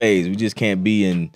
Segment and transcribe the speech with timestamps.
[0.00, 0.28] phase.
[0.28, 1.30] We just can't be in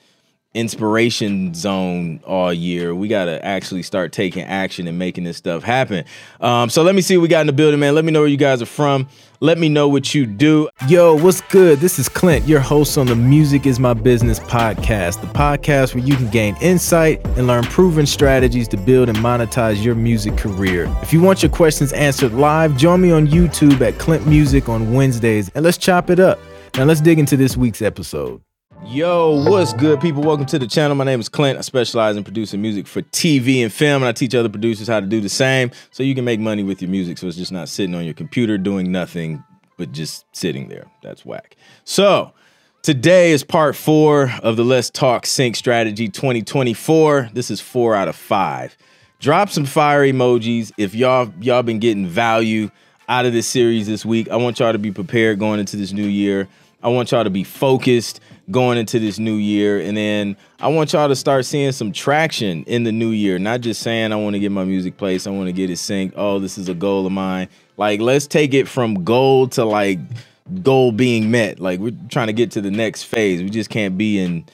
[0.53, 2.93] inspiration zone all year.
[2.93, 6.05] We got to actually start taking action and making this stuff happen.
[6.41, 7.95] Um, so let me see what we got in the building, man.
[7.95, 9.09] Let me know where you guys are from.
[9.39, 10.69] Let me know what you do.
[10.89, 11.79] Yo, what's good?
[11.79, 16.05] This is Clint, your host on the Music is My Business podcast, the podcast where
[16.05, 20.93] you can gain insight and learn proven strategies to build and monetize your music career.
[21.01, 24.93] If you want your questions answered live, join me on YouTube at Clint Music on
[24.93, 26.41] Wednesdays and let's chop it up.
[26.77, 28.43] Now let's dig into this week's episode.
[28.87, 30.23] Yo, what's good, people?
[30.23, 30.97] Welcome to the channel.
[30.97, 31.59] My name is Clint.
[31.59, 35.01] I specialize in producing music for TV and film, and I teach other producers how
[35.01, 37.19] to do the same so you can make money with your music.
[37.19, 39.45] So it's just not sitting on your computer doing nothing,
[39.77, 40.87] but just sitting there.
[41.03, 41.57] That's whack.
[41.85, 42.33] So
[42.83, 47.31] today is part four of the Let's Talk Sync Strategy 2024.
[47.35, 48.77] This is four out of five.
[49.21, 52.71] Drop some fire emojis if y'all y'all been getting value
[53.11, 54.31] out of this series this week.
[54.31, 56.49] I want y'all to be prepared going into this new year.
[56.83, 59.81] I want y'all to be focused going into this new year.
[59.81, 63.39] And then I want y'all to start seeing some traction in the new year.
[63.39, 65.75] Not just saying I want to get my music placed, I want to get it
[65.75, 66.13] synced.
[66.17, 67.49] Oh, this is a goal of mine.
[67.77, 69.99] Like, let's take it from goal to like
[70.63, 71.61] goal being met.
[71.61, 73.43] Like, we're trying to get to the next phase.
[73.43, 74.45] We just can't be in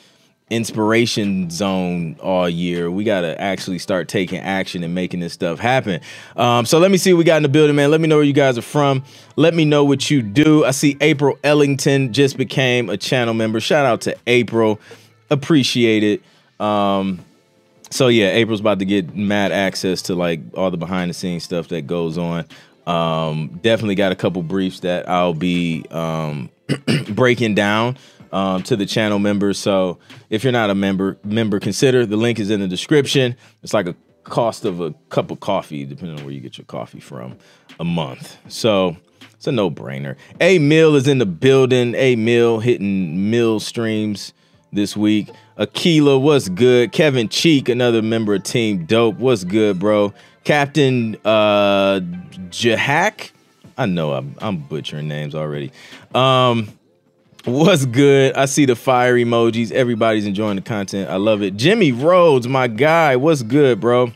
[0.49, 2.91] inspiration zone all year.
[2.91, 6.01] We got to actually start taking action and making this stuff happen.
[6.37, 7.91] Um, so let me see what we got in the building, man.
[7.91, 9.05] Let me know where you guys are from.
[9.35, 10.65] Let me know what you do.
[10.65, 13.59] I see April Ellington just became a channel member.
[13.59, 14.81] Shout out to April.
[15.31, 16.23] Appreciate it.
[16.65, 17.25] Um,
[17.91, 21.43] so yeah, April's about to get mad access to like all the behind the scenes
[21.43, 22.45] stuff that goes on.
[22.87, 26.51] Um, definitely got a couple briefs that I'll be um,
[27.09, 27.97] breaking down
[28.37, 29.59] um, to the channel members.
[29.59, 29.99] So
[30.29, 33.35] if you're not a member, member consider the link is in the description.
[33.63, 36.67] It's like a cost of a cup of coffee, depending on where you get your
[36.67, 37.39] coffee from,
[37.81, 38.37] a month.
[38.49, 38.95] So
[39.33, 40.17] it's a no brainer.
[40.39, 41.95] A Mill is in the building.
[41.95, 44.35] A Mill hitting mill streams
[44.71, 45.31] this week.
[45.57, 46.93] Aquila, what's good?
[46.93, 50.13] Kevin Cheek, another member of Team Dope, what's good, bro?
[50.45, 52.01] Captain uh
[52.51, 53.31] Jahak.
[53.79, 55.73] I know I'm, I'm butchering names already.
[56.15, 56.69] Um,
[57.47, 58.35] What's good?
[58.35, 59.71] I see the fire emojis.
[59.71, 61.09] Everybody's enjoying the content.
[61.09, 61.55] I love it.
[61.55, 63.15] Jimmy Rhodes, my guy.
[63.15, 64.11] What's good, bro?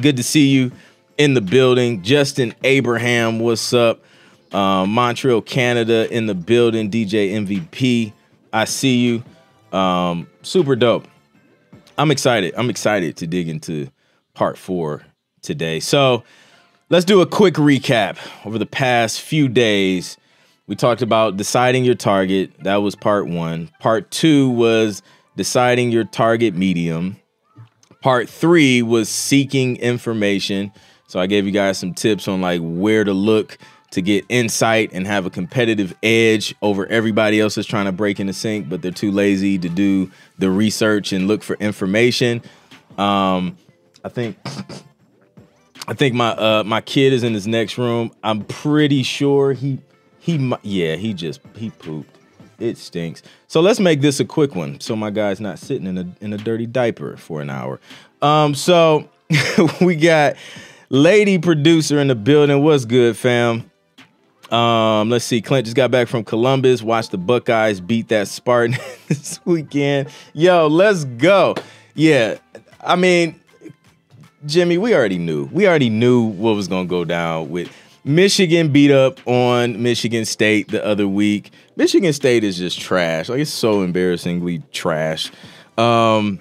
[0.00, 0.70] Good to see you
[1.16, 2.00] in the building.
[2.02, 4.04] Justin Abraham, what's up?
[4.52, 6.92] Uh, Montreal, Canada, in the building.
[6.92, 8.12] DJ MVP,
[8.52, 9.76] I see you.
[9.76, 11.08] Um, super dope.
[11.98, 12.54] I'm excited.
[12.56, 13.90] I'm excited to dig into
[14.34, 15.02] part four
[15.42, 15.80] today.
[15.80, 16.22] So
[16.88, 18.16] let's do a quick recap
[18.46, 20.16] over the past few days
[20.68, 22.52] we talked about deciding your target.
[22.62, 23.70] That was part one.
[23.80, 25.02] Part two was
[25.36, 27.16] deciding your target medium.
[28.02, 30.70] Part three was seeking information.
[31.08, 33.58] So I gave you guys some tips on like where to look
[33.92, 38.20] to get insight and have a competitive edge over everybody else that's trying to break
[38.20, 42.42] into sync, but they're too lazy to do the research and look for information.
[42.98, 43.56] Um,
[44.04, 44.36] I think
[45.86, 48.10] I think my uh, my kid is in his next room.
[48.22, 49.78] I'm pretty sure he
[50.28, 52.18] he, yeah, he just he pooped.
[52.58, 53.22] It stinks.
[53.46, 56.34] So let's make this a quick one, so my guy's not sitting in a in
[56.34, 57.80] a dirty diaper for an hour.
[58.20, 59.08] Um, so
[59.80, 60.36] we got
[60.90, 62.62] lady producer in the building.
[62.62, 63.70] What's good, fam?
[64.50, 65.40] Um, let's see.
[65.40, 66.82] Clint just got back from Columbus.
[66.82, 68.76] Watched the Buckeyes beat that Spartan
[69.08, 70.10] this weekend.
[70.34, 71.54] Yo, let's go.
[71.94, 72.36] Yeah,
[72.82, 73.40] I mean,
[74.44, 75.48] Jimmy, we already knew.
[75.52, 77.72] We already knew what was gonna go down with
[78.04, 81.50] Michigan beat up on Michigan State the other week.
[81.76, 83.28] Michigan State is just trash.
[83.28, 85.30] Like it's so embarrassingly trash.
[85.76, 86.40] Um,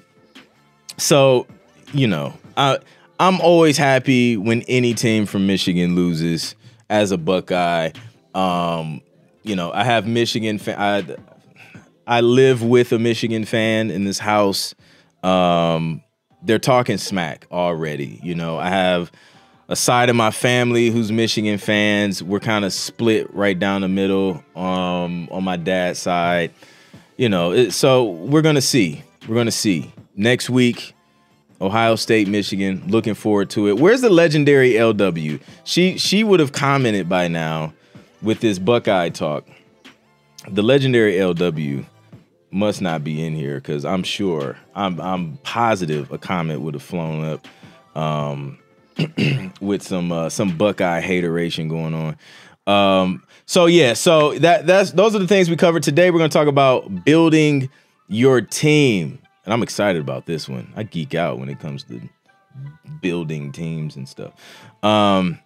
[0.97, 1.47] so
[1.93, 2.79] you know, I
[3.19, 6.55] I'm always happy when any team from Michigan loses
[6.89, 7.91] as a Buckeye.
[8.35, 9.01] Um,
[9.43, 10.59] you know, I have Michigan.
[10.59, 11.15] Fa- I
[12.05, 14.75] I live with a Michigan fan in this house.
[15.23, 16.01] Um,
[16.43, 18.19] they're talking smack already.
[18.23, 19.11] You know, I have
[19.69, 22.23] a side of my family who's Michigan fans.
[22.23, 26.51] We're kind of split right down the middle um, on my dad's side.
[27.17, 29.03] You know, it, so we're gonna see.
[29.27, 30.93] We're gonna see next week.
[31.59, 32.83] Ohio State, Michigan.
[32.87, 33.79] Looking forward to it.
[33.79, 35.41] Where's the legendary LW?
[35.63, 37.73] She she would have commented by now
[38.21, 39.47] with this Buckeye talk.
[40.47, 41.85] The legendary LW
[42.51, 46.83] must not be in here because I'm sure I'm I'm positive a comment would have
[46.83, 47.47] flown up.
[47.97, 48.59] Um,
[49.61, 52.17] with some uh, some Buckeye hateration going on.
[52.67, 56.11] Um, so yeah, so that that's those are the things we covered today.
[56.11, 57.69] We're gonna talk about building
[58.07, 60.71] your team, and I'm excited about this one.
[60.75, 62.01] I geek out when it comes to
[63.01, 64.33] building teams and stuff.
[64.83, 65.39] Um,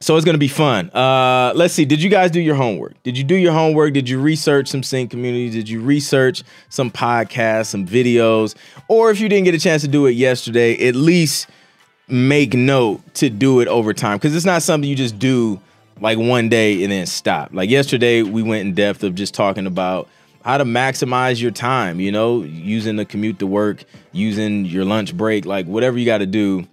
[0.00, 0.90] so it's gonna be fun.
[0.90, 1.84] Uh, let's see.
[1.84, 3.02] Did you guys do your homework?
[3.02, 3.92] Did you do your homework?
[3.92, 5.54] Did you research some sync communities?
[5.54, 8.54] Did you research some podcasts, some videos?
[8.88, 11.48] Or if you didn't get a chance to do it yesterday, at least
[12.08, 15.60] make note to do it over time because it's not something you just do
[16.00, 17.50] like one day and then stop.
[17.52, 20.08] Like yesterday, we went in depth of just talking about
[20.44, 25.16] how to maximize your time, you know, using the commute to work, using your lunch
[25.16, 26.66] break, like whatever you got to do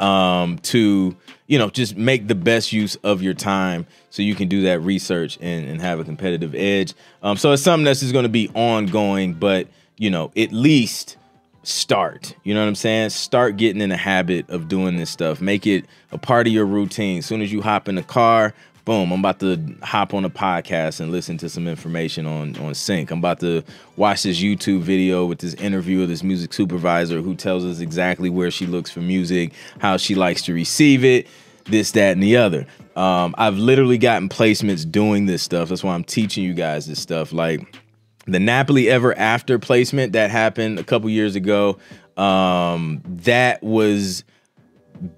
[0.00, 1.16] um, to,
[1.46, 4.80] you know, just make the best use of your time so you can do that
[4.80, 6.94] research and, and have a competitive edge.
[7.22, 11.16] Um, so it's something that's just going to be ongoing, but, you know, at least
[11.62, 12.34] start.
[12.44, 13.10] You know what I'm saying?
[13.10, 15.40] Start getting in the habit of doing this stuff.
[15.40, 17.18] Make it a part of your routine.
[17.18, 18.52] As soon as you hop in the car,
[18.84, 22.74] boom, I'm about to hop on a podcast and listen to some information on on
[22.74, 23.10] sync.
[23.10, 23.62] I'm about to
[23.96, 28.28] watch this YouTube video with this interview of this music supervisor who tells us exactly
[28.28, 31.28] where she looks for music, how she likes to receive it,
[31.64, 32.66] this, that, and the other.
[32.96, 35.68] Um, I've literally gotten placements doing this stuff.
[35.68, 37.32] That's why I'm teaching you guys this stuff.
[37.32, 37.81] Like
[38.26, 41.78] the Napoli Ever After placement that happened a couple years ago.
[42.16, 44.24] Um, that was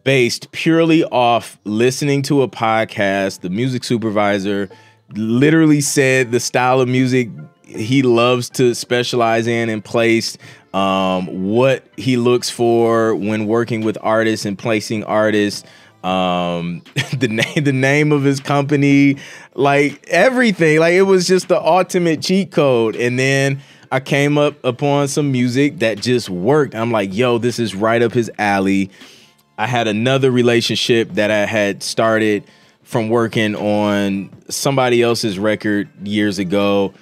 [0.04, 3.40] based purely off listening to a podcast.
[3.40, 4.70] The music supervisor
[5.14, 7.28] literally said the style of music
[7.66, 10.36] he loves to specialize in and place,
[10.72, 15.64] um, what he looks for when working with artists and placing artists,
[16.04, 16.82] um,
[17.18, 19.16] the name, the name of his company,
[19.54, 20.78] like everything.
[20.78, 22.94] Like it was just the ultimate cheat code.
[22.94, 23.60] And then
[23.90, 26.74] I came up upon some music that just worked.
[26.74, 28.90] I'm like, yo, this is right up his alley.
[29.56, 32.44] I had another relationship that I had started
[32.82, 36.92] from working on somebody else's record years ago.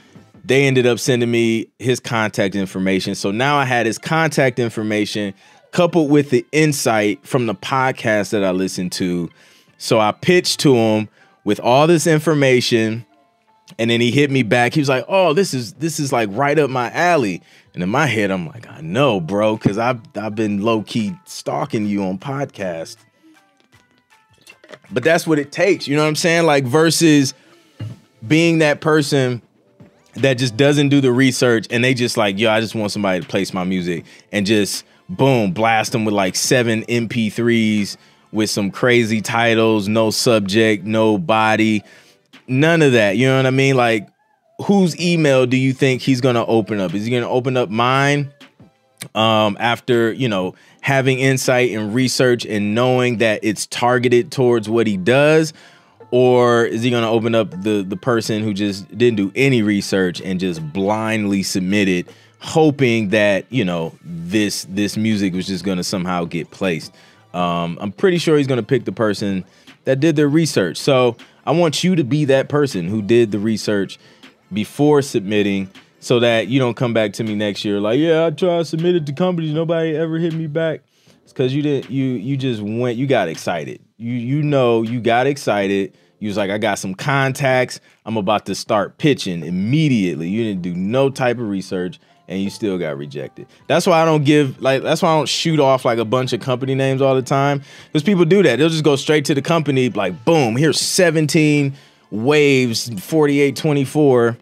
[0.44, 3.14] They ended up sending me his contact information.
[3.14, 5.34] So now I had his contact information
[5.72, 9.28] coupled with the insight from the podcast that I listened to.
[9.78, 11.08] So I pitched to him
[11.44, 13.04] with all this information
[13.78, 14.74] and then he hit me back.
[14.74, 17.42] He was like, "Oh, this is this is like right up my alley."
[17.72, 21.14] And in my head, I'm like, "I know, bro, because I've I've been low key
[21.24, 22.96] stalking you on podcast."
[24.90, 26.44] But that's what it takes, you know what I'm saying?
[26.44, 27.34] Like versus
[28.26, 29.42] being that person
[30.14, 33.20] that just doesn't do the research and they just like, yo, I just want somebody
[33.20, 34.84] to place my music and just
[35.16, 37.96] boom, blast them with like seven MP3s
[38.32, 41.82] with some crazy titles, no subject, no body
[42.48, 43.16] None of that.
[43.16, 43.76] You know what I mean?
[43.76, 44.08] Like,
[44.66, 46.94] whose email do you think he's gonna open up?
[46.94, 48.32] Is he gonna open up mine?
[49.14, 54.86] Um, after you know having insight and research and knowing that it's targeted towards what
[54.86, 55.52] he does,
[56.10, 60.20] or is he gonna open up the the person who just didn't do any research
[60.20, 62.08] and just blindly submitted,
[62.42, 66.92] hoping that you know this this music was just gonna somehow get placed?
[67.32, 69.44] Um, I'm pretty sure he's gonna pick the person
[69.84, 70.76] that did their research.
[70.76, 71.16] So
[71.46, 73.98] I want you to be that person who did the research
[74.52, 78.30] before submitting so that you don't come back to me next year like, yeah, I
[78.30, 80.82] tried submitted to companies, nobody ever hit me back.
[81.22, 83.80] It's cause you didn't you you just went, you got excited.
[83.96, 85.96] You you know you got excited.
[86.18, 87.80] You was like, I got some contacts.
[88.06, 90.28] I'm about to start pitching immediately.
[90.28, 91.98] You didn't do no type of research
[92.32, 93.46] and you still got rejected.
[93.66, 96.32] That's why I don't give like that's why I don't shoot off like a bunch
[96.32, 98.56] of company names all the time because people do that.
[98.56, 101.74] They'll just go straight to the company like boom, here's 17
[102.10, 104.38] waves 4824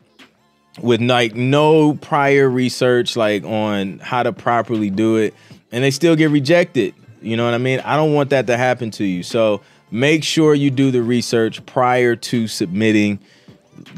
[0.80, 5.34] with like no prior research like on how to properly do it
[5.72, 6.94] and they still get rejected.
[7.20, 7.80] You know what I mean?
[7.80, 9.24] I don't want that to happen to you.
[9.24, 13.18] So make sure you do the research prior to submitting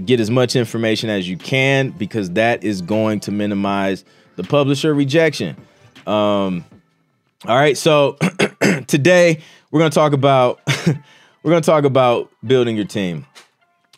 [0.04, 4.04] get as much information as you can because that is going to minimize
[4.36, 5.56] the publisher rejection.
[6.06, 6.64] Um,
[7.46, 8.16] all right, so
[8.86, 10.60] today we're gonna talk about
[11.42, 13.26] we're gonna talk about building your team.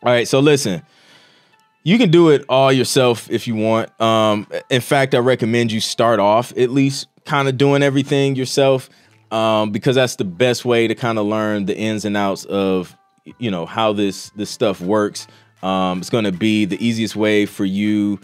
[0.02, 0.82] All right, so listen,
[1.82, 3.98] you can do it all yourself if you want.
[4.00, 8.88] Um, in fact, I recommend you start off at least kind of doing everything yourself
[9.30, 12.96] um, because that's the best way to kind of learn the ins and outs of
[13.38, 15.26] you know how this this stuff works
[15.64, 18.20] um, it's going to be the easiest way for you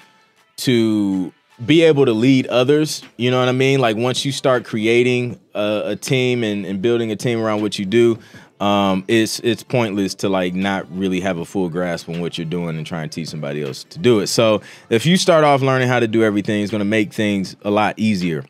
[0.56, 1.32] to
[1.64, 3.02] be able to lead others.
[3.16, 3.80] You know what I mean?
[3.80, 7.78] Like once you start creating a, a team and, and, building a team around what
[7.78, 8.18] you do,
[8.60, 12.44] um, it's it's pointless to like not really have a full grasp on what you're
[12.44, 14.26] doing and try and teach somebody else to do it.
[14.26, 17.56] So if you start off learning how to do everything, it's going to make things
[17.62, 18.44] a lot easier.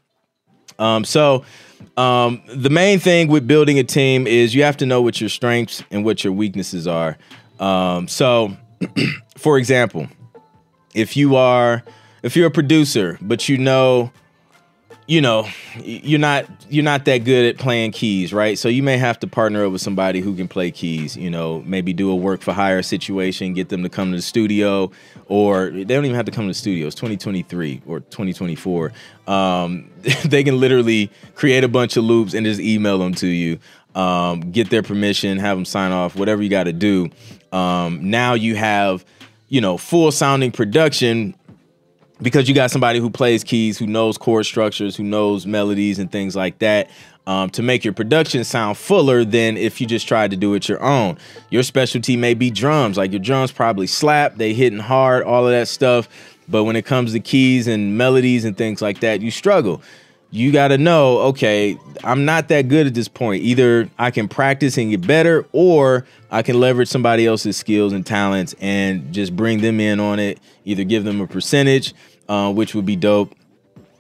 [0.81, 1.45] Um, so
[1.97, 5.31] um, the main thing with building a team is you have to know what your
[5.31, 7.17] strengths and what your weaknesses are.
[7.61, 8.57] Um, so
[9.37, 10.09] for example,
[10.95, 11.83] if you are
[12.23, 14.13] if you're a producer, but you know
[15.11, 15.49] you know,
[15.83, 18.57] you're not you're not that good at playing keys, right?
[18.57, 21.17] So you may have to partner up with somebody who can play keys.
[21.17, 24.23] You know, maybe do a work for hire situation, get them to come to the
[24.23, 24.93] studio,
[25.27, 26.87] or they don't even have to come to the studio.
[26.87, 28.93] It's 2023 or 2024.
[29.27, 29.91] Um,
[30.27, 33.59] they can literally create a bunch of loops and just email them to you.
[33.95, 37.11] Um, get their permission, have them sign off, whatever you got to do.
[37.53, 39.05] Um, now you have,
[39.49, 41.35] you know, full sounding production
[42.23, 46.11] because you got somebody who plays keys, who knows chord structures, who knows melodies and
[46.11, 46.91] things like that.
[47.27, 50.69] Um, to make your production sound fuller than if you just tried to do it
[50.69, 51.17] your own.
[51.51, 55.53] Your specialty may be drums, like your drums probably slap, they hitting hard, all of
[55.53, 56.09] that stuff.
[56.49, 59.81] But when it comes to keys and melodies and things like that, you struggle.
[60.33, 63.43] You got to know, okay, I'm not that good at this point.
[63.43, 68.07] Either I can practice and get better, or I can leverage somebody else's skills and
[68.07, 70.39] talents and just bring them in on it.
[70.65, 71.95] Either give them a percentage
[72.31, 73.35] uh, which would be dope.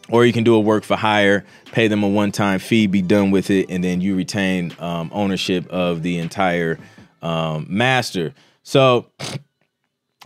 [0.08, 3.02] Or you can do a work for hire, pay them a one time fee, be
[3.02, 6.78] done with it, and then you retain um, ownership of the entire
[7.22, 8.34] um, master.
[8.62, 9.06] So,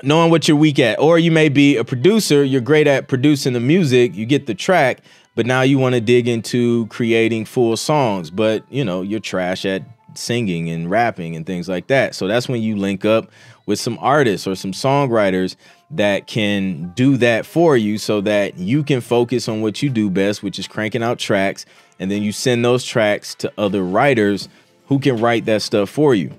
[0.03, 3.53] knowing what you're weak at, or you may be a producer, you're great at producing
[3.53, 5.01] the music, you get the track,
[5.35, 9.65] but now you want to dig into creating full songs, but you know, you're trash
[9.65, 9.83] at
[10.15, 12.15] singing and rapping and things like that.
[12.15, 13.31] So that's when you link up
[13.67, 15.57] with some artists or some songwriters
[15.91, 20.11] that can do that for you so that you can focus on what you do
[20.11, 21.67] best, which is cranking out tracks.
[21.99, 24.49] And then you send those tracks to other writers
[24.87, 26.33] who can write that stuff for you.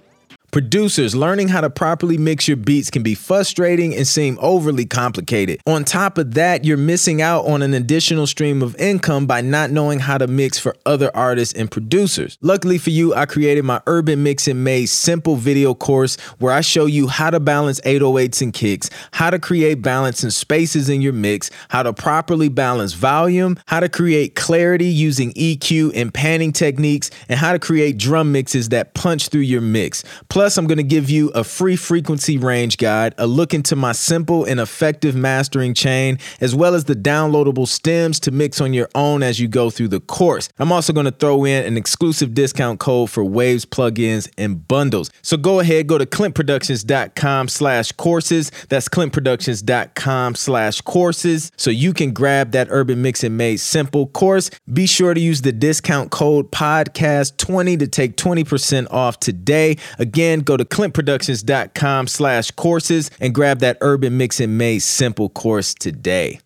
[0.55, 5.59] Producers, learning how to properly mix your beats can be frustrating and seem overly complicated.
[5.67, 9.69] On top of that, you're missing out on an additional stream of income by not
[9.69, 12.37] knowing how to mix for other artists and producers.
[12.39, 16.85] Luckily for you, I created my Urban Mixing Made Simple video course where I show
[16.85, 21.11] you how to balance 808s and kicks, how to create balance and spaces in your
[21.11, 27.11] mix, how to properly balance volume, how to create clarity using EQ and panning techniques,
[27.27, 30.05] and how to create drum mixes that punch through your mix.
[30.29, 33.75] Plus, Plus, I'm going to give you a free frequency range guide, a look into
[33.75, 38.71] my simple and effective mastering chain, as well as the downloadable stems to mix on
[38.71, 40.47] your own as you go through the course.
[40.59, 45.09] I'm also going to throw in an exclusive discount code for Waves plugins and bundles.
[45.23, 48.51] So go ahead, go to clintproductions.com slash courses.
[48.69, 51.51] That's clintproductions.com slash courses.
[51.57, 54.51] So you can grab that Urban Mixing Made Simple course.
[54.71, 59.77] Be sure to use the discount code podcast20 to take 20% off today.
[59.97, 65.75] Again, Again, go to clintproductions.com slash courses and grab that Urban Mixing Made Simple course
[65.75, 66.39] today.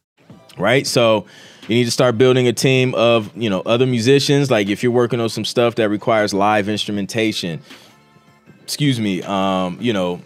[0.58, 0.86] Right?
[0.86, 1.26] So
[1.70, 4.52] you need to start building a team of, you know, other musicians.
[4.52, 7.62] Like if you're working on some stuff that requires live instrumentation,
[8.64, 10.22] excuse me, um, you know,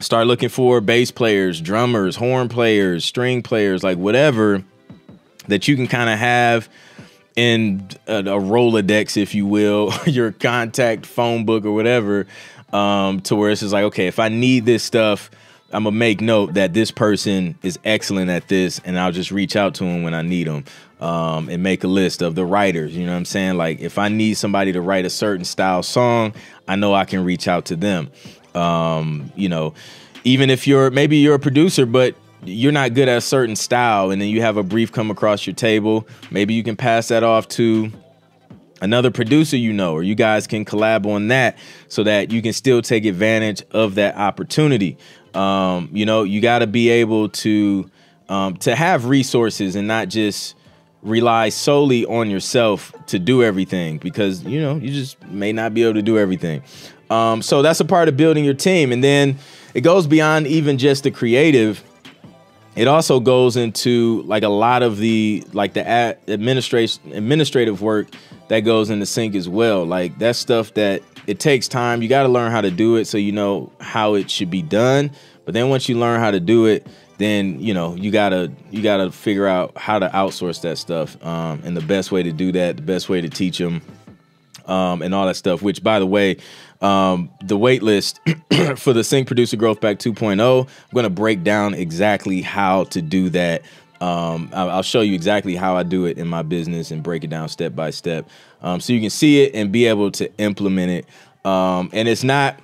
[0.00, 4.64] start looking for bass players, drummers, horn players, string players, like whatever
[5.46, 6.68] that you can kind of have
[7.36, 12.26] in a, a Rolodex, if you will, your contact phone book or whatever,
[12.72, 15.30] um, to where it's just like, okay, if I need this stuff,
[15.72, 19.56] I'm gonna make note that this person is excellent at this, and I'll just reach
[19.56, 20.64] out to them when I need them,
[21.00, 22.94] um, and make a list of the writers.
[22.94, 23.56] You know what I'm saying?
[23.56, 26.34] Like if I need somebody to write a certain style song,
[26.68, 28.10] I know I can reach out to them.
[28.54, 29.72] Um, you know,
[30.24, 32.14] even if you're maybe you're a producer, but
[32.44, 35.46] you're not good at a certain style, and then you have a brief come across
[35.46, 37.90] your table, maybe you can pass that off to
[38.82, 41.56] another producer you know, or you guys can collab on that
[41.88, 44.98] so that you can still take advantage of that opportunity.
[45.34, 47.90] Um, you know, you got to be able to
[48.28, 50.56] um, to have resources and not just
[51.02, 55.82] rely solely on yourself to do everything because you know you just may not be
[55.84, 56.62] able to do everything.
[57.08, 59.38] Um, so that's a part of building your team, and then
[59.74, 61.82] it goes beyond even just the creative
[62.74, 68.08] it also goes into like a lot of the like the administration administrative work
[68.52, 72.24] that goes into sync as well like that stuff that it takes time you got
[72.24, 75.10] to learn how to do it so you know how it should be done
[75.46, 78.82] but then once you learn how to do it then you know you gotta you
[78.82, 82.52] gotta figure out how to outsource that stuff um, and the best way to do
[82.52, 83.80] that the best way to teach them
[84.66, 86.36] um, and all that stuff which by the way
[86.82, 88.20] um, the wait list
[88.76, 90.68] for the Sync Producer Growth Pack 2.0.
[90.68, 93.62] I'm to break down exactly how to do that.
[94.02, 97.30] Um, I'll show you exactly how I do it in my business and break it
[97.30, 98.28] down step by step,
[98.60, 101.48] um, so you can see it and be able to implement it.
[101.48, 102.58] Um, and it's not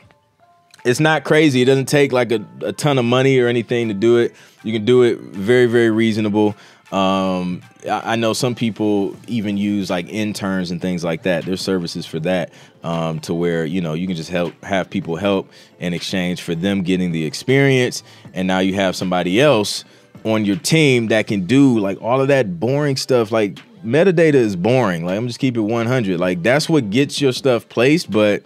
[0.85, 1.63] it's not crazy.
[1.63, 4.35] It doesn't take like a, a ton of money or anything to do it.
[4.65, 6.57] You can do it very very reasonable.
[6.91, 11.45] Um, I, I, know some people even use like interns and things like that.
[11.45, 12.51] There's services for that
[12.83, 16.57] um, to where you know you can just help have people help in exchange for
[16.57, 18.03] them getting the experience,
[18.35, 19.85] and now you have somebody else
[20.33, 23.33] on your team that can do like all of that boring stuff.
[23.33, 25.05] Like metadata is boring.
[25.05, 26.19] Like I'm just keep it 100.
[26.21, 28.43] Like that's what gets your stuff placed, but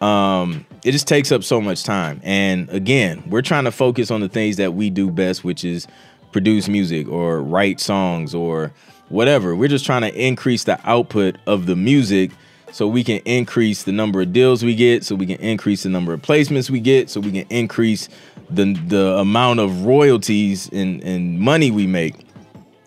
[0.00, 2.20] um, it just takes up so much time.
[2.22, 5.86] And again, we're trying to focus on the things that we do best, which is
[6.32, 8.72] produce music or write songs or
[9.08, 9.56] whatever.
[9.56, 12.30] We're just trying to increase the output of the music
[12.76, 15.88] so we can increase the number of deals we get, so we can increase the
[15.88, 18.10] number of placements we get, so we can increase
[18.50, 22.14] the the amount of royalties and, and money we make.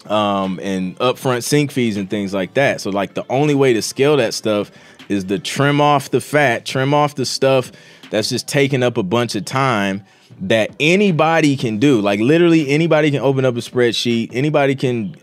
[0.06, 2.82] Um, and upfront sync fees and things like that.
[2.82, 4.72] So like the only way to scale that stuff
[5.08, 7.72] is to trim off the fat, trim off the stuff
[8.12, 10.04] that's just taking up a bunch of time
[10.42, 12.00] that anybody can do.
[12.00, 15.16] Like literally anybody can open up a spreadsheet, anybody can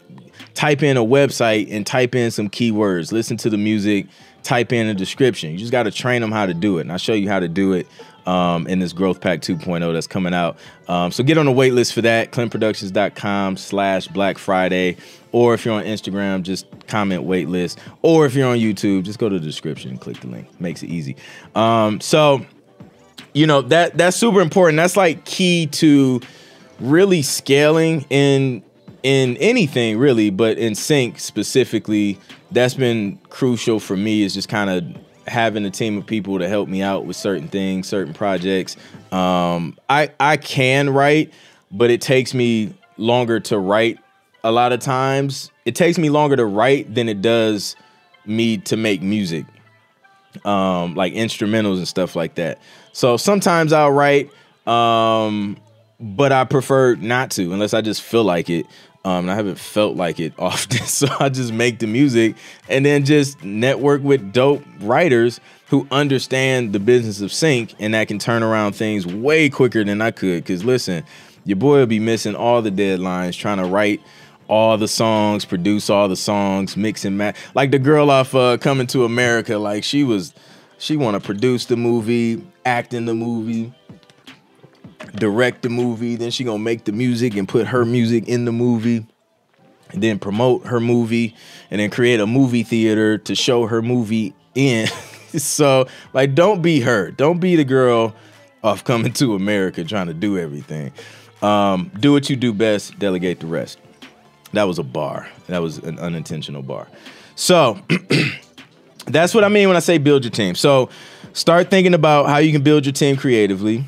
[0.55, 4.07] type in a website and type in some keywords, listen to the music,
[4.47, 5.51] type in a description.
[5.51, 6.83] You just got to train them how to do it.
[6.83, 7.87] And I'll show you how to do it
[8.27, 10.57] um, in this Growth Pack 2.0 that's coming out.
[10.89, 14.97] Um, so get on the wait list for that, clintproductions.com slash Black Friday.
[15.33, 17.79] Or if you're on Instagram, just comment wait list.
[18.03, 20.61] Or if you're on YouTube, just go to the description and click the link.
[20.61, 21.17] Makes it easy.
[21.55, 22.47] Um, so,
[23.35, 24.77] you know, that that's super important.
[24.77, 26.21] That's like key to
[26.81, 28.63] really scaling in
[29.03, 32.19] in anything really, but in sync specifically,
[32.57, 36.49] that's been crucial for me is just kind of having a team of people to
[36.49, 38.79] help me out with certain things, certain projects.
[39.13, 41.35] Um, I I can write,
[41.71, 43.99] but it takes me longer to write.
[44.43, 47.77] A lot of times, it takes me longer to write than it does
[48.25, 49.45] me to make music,
[50.47, 52.59] um, like instrumentals and stuff like that.
[52.93, 54.31] So sometimes I'll write,
[54.67, 55.59] um,
[55.99, 58.67] but I prefer not to unless I just feel like it.
[59.05, 62.37] Um, I haven't felt like it often, so I just make the music
[62.69, 68.09] and then just network with dope writers who understand the business of sync and that
[68.09, 70.45] can turn around things way quicker than I could.
[70.45, 71.05] Cause listen,
[71.45, 74.01] your boy will be missing all the deadlines trying to write
[74.49, 77.37] all the songs, produce all the songs, mix and match.
[77.55, 80.35] Like the girl off uh, Coming to America, like she was,
[80.79, 83.73] she want to produce the movie, act in the movie,
[85.15, 88.53] direct the movie, then she gonna make the music and put her music in the
[88.53, 89.07] movie,
[89.91, 91.35] and then promote her movie,
[91.71, 94.87] and then create a movie theater to show her movie in.
[95.37, 97.11] so like, don't be her.
[97.11, 98.15] Don't be the girl
[98.63, 100.93] off coming to America trying to do everything.
[101.43, 102.99] Um, do what you do best.
[102.99, 103.79] Delegate the rest.
[104.53, 105.29] That was a bar.
[105.49, 106.89] That was an unintentional bar.
[107.35, 107.79] So
[109.07, 110.55] that's what I mean when I say build your team.
[110.55, 110.89] So
[111.35, 113.85] start thinking about how you can build your team creatively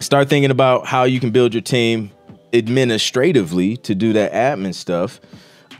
[0.00, 2.10] start thinking about how you can build your team
[2.52, 5.20] administratively to do that admin stuff.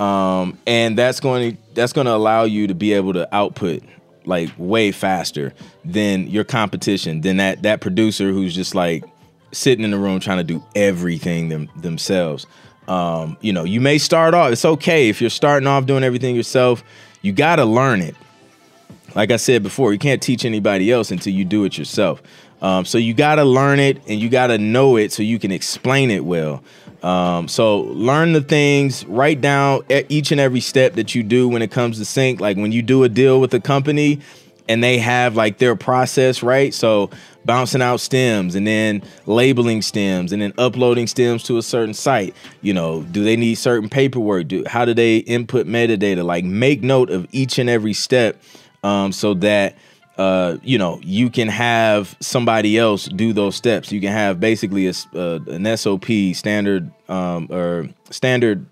[0.00, 3.82] Um, and that's going to that's going to allow you to be able to output
[4.24, 9.04] like way faster than your competition than that that producer who's just like
[9.52, 12.46] sitting in the room trying to do everything them, themselves.
[12.88, 16.34] Um, you know you may start off it's okay if you're starting off doing everything
[16.34, 16.82] yourself
[17.22, 18.16] you got to learn it.
[19.14, 22.20] Like i said before you can't teach anybody else until you do it yourself
[22.64, 25.38] um, so you got to learn it and you got to know it so you
[25.38, 26.64] can explain it well.
[27.02, 31.60] Um, so learn the things, write down each and every step that you do when
[31.60, 32.40] it comes to sync.
[32.40, 34.20] Like when you do a deal with a company
[34.66, 36.72] and they have like their process, right?
[36.72, 37.10] So
[37.44, 42.34] bouncing out stems and then labeling stems and then uploading stems to a certain site.
[42.62, 44.48] You know, do they need certain paperwork?
[44.48, 46.24] Do how do they input metadata?
[46.24, 48.40] Like make note of each and every step
[48.82, 49.76] um, so that
[50.16, 53.90] uh, you know, you can have somebody else do those steps.
[53.90, 58.64] You can have basically a, uh, an SOP standard um, or standard,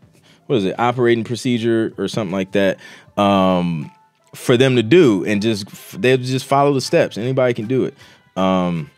[0.46, 2.78] what is it, operating procedure or something like that
[3.16, 3.90] um,
[4.34, 7.18] for them to do, and just they just follow the steps.
[7.18, 7.94] Anybody can do it.
[8.36, 8.90] Um,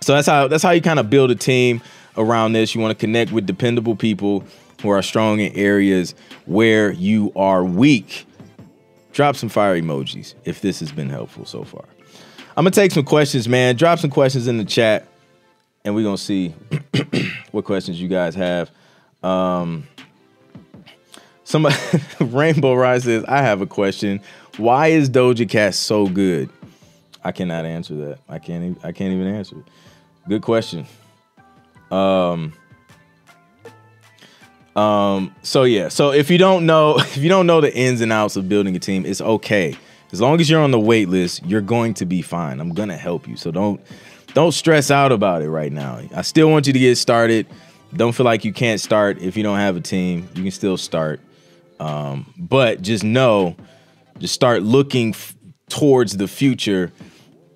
[0.00, 1.82] so that's how that's how you kind of build a team
[2.16, 2.74] around this.
[2.74, 4.44] You want to connect with dependable people
[4.82, 6.14] who are strong in areas
[6.46, 8.25] where you are weak
[9.16, 11.86] drop some fire emojis if this has been helpful so far.
[12.50, 13.74] I'm gonna take some questions, man.
[13.74, 15.08] Drop some questions in the chat,
[15.84, 16.54] and we're gonna see
[17.50, 18.70] what questions you guys have.
[19.22, 19.88] Um,
[21.44, 21.76] somebody
[22.20, 24.20] Rainbow Rise says, "I have a question.
[24.58, 26.50] Why is Doja Cat so good?"
[27.24, 28.18] I cannot answer that.
[28.28, 28.78] I can't.
[28.84, 29.64] I can't even answer it.
[30.28, 30.86] Good question.
[31.90, 32.52] Um,
[34.76, 38.12] um, so yeah, so if you don't know, if you don't know the ins and
[38.12, 39.76] outs of building a team, it's okay.
[40.12, 42.60] As long as you're on the wait list, you're going to be fine.
[42.60, 43.36] I'm gonna help you.
[43.36, 43.80] So don't
[44.34, 46.00] don't stress out about it right now.
[46.14, 47.46] I still want you to get started.
[47.94, 50.28] Don't feel like you can't start if you don't have a team.
[50.34, 51.20] You can still start.
[51.80, 53.56] Um, but just know,
[54.18, 55.14] just start looking
[55.68, 56.92] towards the future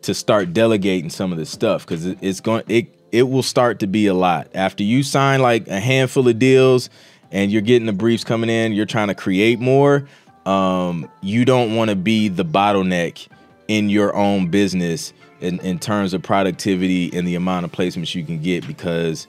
[0.02, 3.80] to start delegating some of this stuff because it, it's going it it will start
[3.80, 6.90] to be a lot after you sign like a handful of deals
[7.30, 10.06] and you're getting the briefs coming in, you're trying to create more.
[10.46, 13.28] Um, you don't want to be the bottleneck
[13.68, 18.24] in your own business in, in terms of productivity and the amount of placements you
[18.24, 19.26] can get because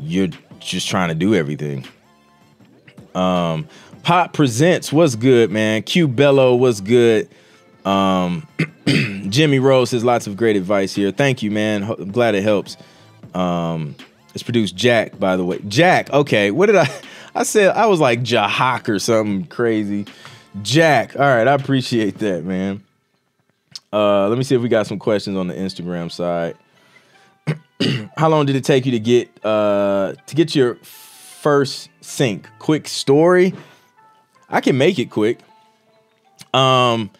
[0.00, 0.28] you're
[0.60, 1.84] just trying to do everything.
[3.14, 3.66] Um,
[4.02, 5.82] Pop Presents what's good, man.
[5.82, 7.28] Q Bello what's good.
[7.84, 8.46] Um,
[9.28, 11.10] Jimmy Rose has lots of great advice here.
[11.10, 11.84] Thank you, man.
[11.84, 12.76] I'm glad it helps.
[13.34, 13.94] Um,
[14.34, 15.58] it's produced Jack, by the way.
[15.68, 16.50] Jack, okay.
[16.50, 16.88] What did I?
[17.34, 20.06] I said I was like Jahak or something crazy.
[20.62, 21.14] Jack.
[21.16, 22.82] All right, I appreciate that, man.
[23.92, 26.56] Uh, let me see if we got some questions on the Instagram side.
[28.16, 32.48] How long did it take you to get uh, to get your first sync?
[32.58, 33.54] Quick story.
[34.50, 35.38] I can make it quick.
[36.52, 37.10] Um,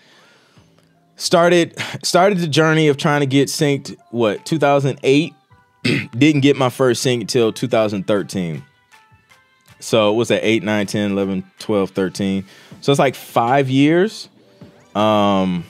[1.17, 3.97] started started the journey of trying to get synced.
[4.11, 5.35] What 2008?
[6.17, 8.65] Didn't get my first sync until 2013.
[9.81, 12.45] So it was that 8, 9, 10, 11, 12, 13.
[12.81, 14.29] So it's like five years.
[14.95, 15.65] Um,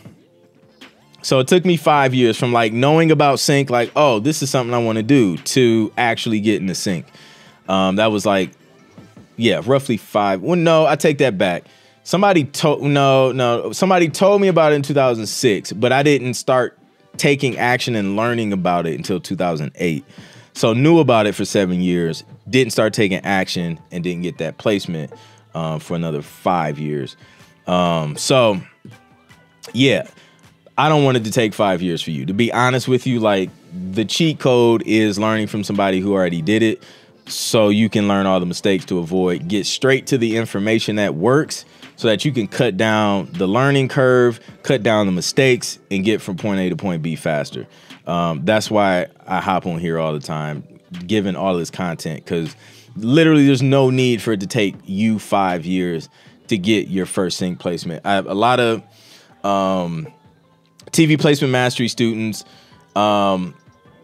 [1.22, 4.50] so it took me five years from like knowing about sync, like, oh, this is
[4.50, 7.06] something I want to do, to actually getting the sync.
[7.68, 8.50] Um, that was like,
[9.36, 10.42] yeah, roughly five.
[10.42, 11.64] Well, no, I take that back.
[12.02, 16.78] Somebody told no, no, somebody told me about it in 2006, but I didn't start
[17.16, 20.04] taking action and learning about it until 2008.
[20.54, 24.58] So knew about it for seven years, didn't start taking action, and didn't get that
[24.58, 25.12] placement
[25.54, 27.16] uh, for another five years.
[27.66, 28.60] Um, so
[29.72, 30.08] yeah,
[30.76, 32.26] I don't want it to take five years for you.
[32.26, 33.50] To be honest with you, like
[33.92, 36.82] the cheat code is learning from somebody who already did it,
[37.26, 39.48] so you can learn all the mistakes to avoid.
[39.48, 41.64] Get straight to the information that works
[41.98, 46.22] so that you can cut down the learning curve, cut down the mistakes, and get
[46.22, 47.66] from point A to point B faster.
[48.06, 50.62] Um, that's why I hop on here all the time,
[51.08, 52.54] giving all this content, because
[52.96, 56.08] literally there's no need for it to take you five years
[56.46, 58.06] to get your first sync placement.
[58.06, 58.82] I have a lot of
[59.44, 60.06] um,
[60.92, 62.44] TV placement mastery students.
[62.94, 63.56] Um,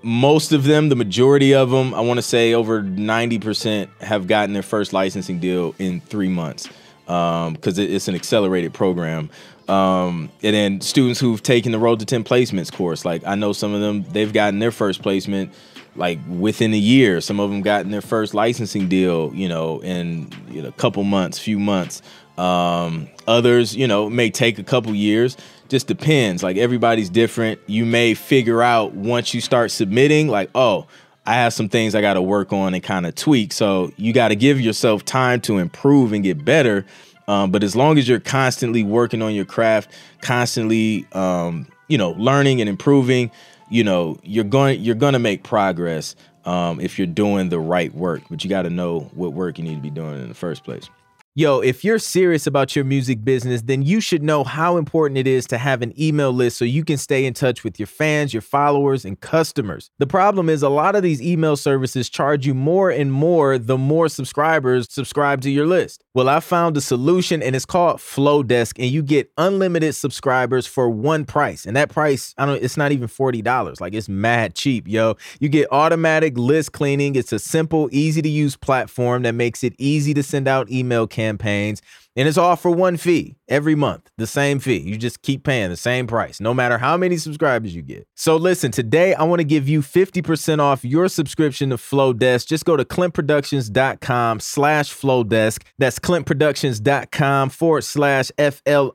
[0.03, 4.53] most of them, the majority of them, I want to say over 90% have gotten
[4.53, 6.69] their first licensing deal in three months
[7.07, 9.31] because um, it, it's an accelerated program.
[9.69, 13.53] Um, and then students who've taken the Road to 10 Placements course, like I know
[13.53, 15.53] some of them, they've gotten their first placement
[15.97, 17.21] like within a year.
[17.21, 21.03] Some of them gotten their first licensing deal, you know, in you know, a couple
[21.05, 22.03] months, few months.
[22.37, 25.37] Um, others, you know, may take a couple years.
[25.69, 26.43] Just depends.
[26.43, 27.61] Like everybody's different.
[27.67, 30.87] You may figure out once you start submitting, like, oh,
[31.27, 33.53] I have some things I got to work on and kind of tweak.
[33.53, 36.85] So you got to give yourself time to improve and get better.
[37.27, 42.11] Um, but as long as you're constantly working on your craft, constantly, um, you know,
[42.11, 43.31] learning and improving,
[43.71, 47.95] you know, you're going you're going to make progress um, if you're doing the right
[47.95, 48.23] work.
[48.29, 50.65] But you got to know what work you need to be doing in the first
[50.65, 50.91] place.
[51.37, 55.27] Yo, if you're serious about your music business, then you should know how important it
[55.27, 58.33] is to have an email list so you can stay in touch with your fans,
[58.33, 59.91] your followers, and customers.
[59.99, 63.77] The problem is a lot of these email services charge you more and more the
[63.77, 66.04] more subscribers subscribe to your list.
[66.15, 70.89] Well, I found a solution and it's called Flodesk, and you get unlimited subscribers for
[70.89, 71.67] one price.
[71.67, 73.81] And that price, I don't it's not even $40.
[73.81, 75.17] Like it's mad cheap, yo.
[75.41, 77.17] You get automatic list cleaning.
[77.17, 81.09] It's a simple, easy to use platform that makes it easy to send out email
[81.09, 81.83] campaigns.
[82.17, 84.79] And it's all for one fee every month, the same fee.
[84.79, 88.07] You just keep paying the same price, no matter how many subscribers you get.
[88.15, 92.47] So listen, today I want to give you 50% off your subscription to Flodesk.
[92.47, 95.63] Just go to clintproductions.com slash Flodesk.
[95.79, 98.91] That's clintproductions.com forward slash F-L-O-D-E-S-K.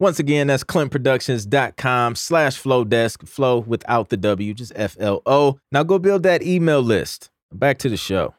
[0.00, 3.28] Once again, that's clintproductions.com slash Flodesk.
[3.28, 5.58] Flow without the W, just F-L-O.
[5.70, 7.30] Now go build that email list.
[7.52, 8.34] Back to the show.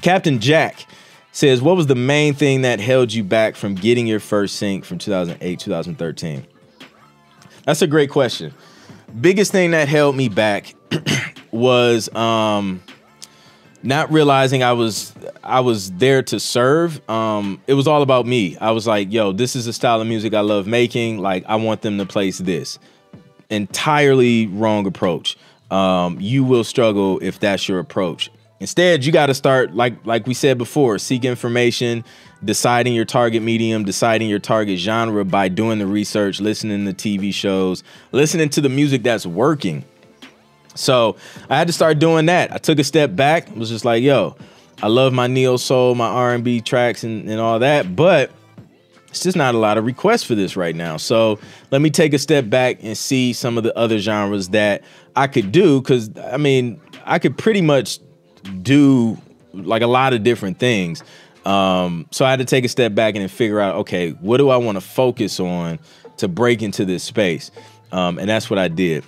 [0.00, 0.86] Captain Jack
[1.32, 4.84] says, What was the main thing that held you back from getting your first sync
[4.84, 6.46] from 2008, 2013?
[7.64, 8.54] That's a great question.
[9.20, 10.74] Biggest thing that held me back
[11.50, 12.82] was um,
[13.82, 17.08] not realizing I was I was there to serve.
[17.10, 18.56] Um, it was all about me.
[18.58, 21.18] I was like, yo, this is a style of music I love making.
[21.18, 22.78] Like, I want them to place this.
[23.50, 25.36] Entirely wrong approach.
[25.70, 28.30] Um, you will struggle if that's your approach.
[28.62, 32.04] Instead, you got to start like like we said before, seek information,
[32.44, 37.34] deciding your target medium, deciding your target genre by doing the research, listening to TV
[37.34, 39.84] shows, listening to the music that's working.
[40.76, 41.16] So,
[41.50, 42.52] I had to start doing that.
[42.52, 44.36] I took a step back, was just like, yo,
[44.80, 48.30] I love my neo soul, my R&B tracks and, and all that, but
[49.08, 50.98] it's just not a lot of requests for this right now.
[50.98, 51.40] So
[51.72, 54.84] let me take a step back and see some of the other genres that
[55.16, 55.82] I could do.
[55.82, 57.98] Cause I mean, I could pretty much
[58.62, 59.18] do
[59.52, 61.02] like a lot of different things.
[61.44, 64.50] Um, so I had to take a step back and figure out, okay, what do
[64.50, 65.78] I want to focus on
[66.18, 67.50] to break into this space?
[67.90, 69.04] Um, and that's what I did.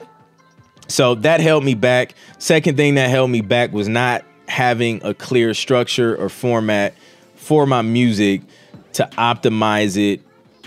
[0.88, 2.14] So that held me back.
[2.38, 6.94] Second thing that held me back was not having a clear structure or format
[7.36, 8.42] for my music
[8.94, 10.20] to optimize it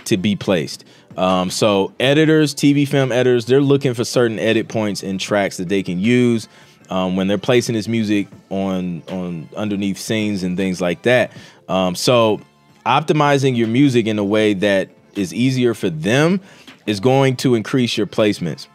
[0.05, 0.85] to be placed.
[1.17, 5.69] Um, so editors, TV film editors, they're looking for certain edit points and tracks that
[5.69, 6.47] they can use
[6.89, 11.31] um, when they're placing this music on on underneath scenes and things like that.
[11.67, 12.41] Um, so
[12.85, 16.39] optimizing your music in a way that is easier for them
[16.85, 18.67] is going to increase your placements.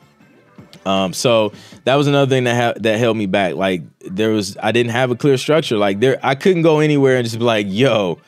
[0.85, 1.53] Um, so
[1.85, 3.55] that was another thing that ha- that held me back.
[3.55, 5.77] Like there was, I didn't have a clear structure.
[5.77, 8.19] Like there, I couldn't go anywhere and just be like, "Yo,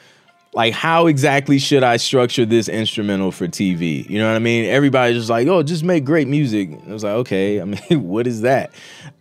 [0.54, 4.08] like how exactly should I structure this instrumental for TV?
[4.08, 4.66] You know what I mean?
[4.66, 6.70] Everybody's just like, oh, just make great music.
[6.86, 8.72] I was like, okay, I mean, what is that?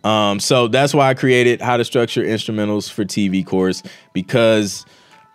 [0.04, 4.86] Um, so that's why I created how to structure instrumentals for TV course because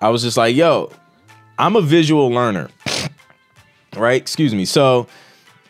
[0.01, 0.89] I was just like, yo,
[1.57, 2.69] I'm a visual learner,
[3.97, 4.21] right?
[4.21, 4.63] Excuse me.
[4.63, 5.07] So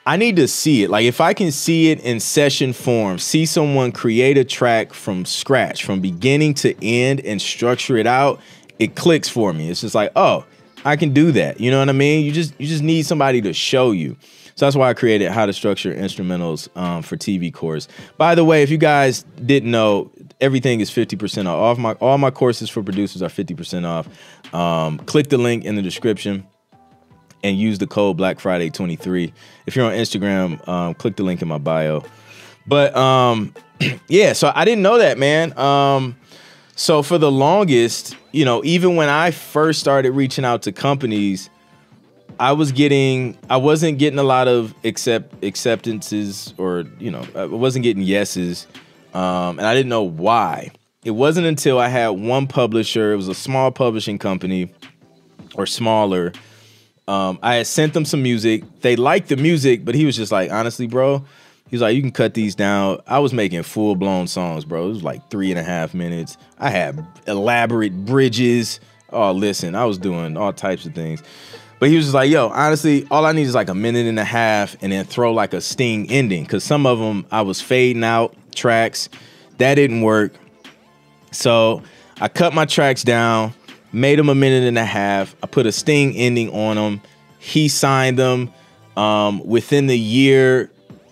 [0.05, 0.91] I need to see it.
[0.91, 5.25] Like if I can see it in session form, see someone create a track from
[5.25, 8.39] scratch, from beginning to end, and structure it out
[8.79, 9.69] it clicks for me.
[9.69, 10.45] It's just like, oh,
[10.85, 11.59] I can do that.
[11.59, 12.25] You know what I mean?
[12.25, 14.17] You just you just need somebody to show you.
[14.55, 17.87] So that's why I created how to structure instrumentals um, for TV course.
[18.17, 20.11] By the way, if you guys didn't know,
[20.41, 21.55] everything is 50% off.
[21.55, 24.07] All my all my courses for producers are 50% off.
[24.53, 26.45] Um, click the link in the description
[27.43, 29.33] and use the code Black Friday 23.
[29.65, 32.03] If you're on Instagram, um, click the link in my bio.
[32.67, 33.53] But um,
[34.07, 35.57] yeah, so I didn't know that, man.
[35.57, 36.17] Um,
[36.75, 41.49] so for the longest, you know, even when I first started reaching out to companies,
[42.39, 47.45] I was getting I wasn't getting a lot of accept acceptances or, you know, I
[47.45, 48.67] wasn't getting yeses.
[49.13, 50.71] Um, and I didn't know why.
[51.03, 54.71] It wasn't until I had one publisher, it was a small publishing company
[55.55, 56.31] or smaller.
[57.07, 58.63] Um, I had sent them some music.
[58.81, 61.25] They liked the music, but he was just like, honestly, bro,
[61.69, 62.99] He's like, you can cut these down.
[63.07, 64.85] I was making full blown songs, bro.
[64.85, 66.37] It was like three and a half minutes.
[66.57, 68.79] I had elaborate bridges.
[69.11, 71.21] Oh, listen, I was doing all types of things.
[71.79, 74.19] But he was just like, yo, honestly, all I need is like a minute and
[74.19, 76.45] a half and then throw like a sting ending.
[76.45, 79.07] Cause some of them I was fading out tracks.
[79.59, 80.33] That didn't work.
[81.31, 81.83] So
[82.19, 83.53] I cut my tracks down,
[83.93, 85.35] made them a minute and a half.
[85.41, 87.01] I put a sting ending on them.
[87.39, 88.51] He signed them.
[88.97, 90.69] Um, within the year,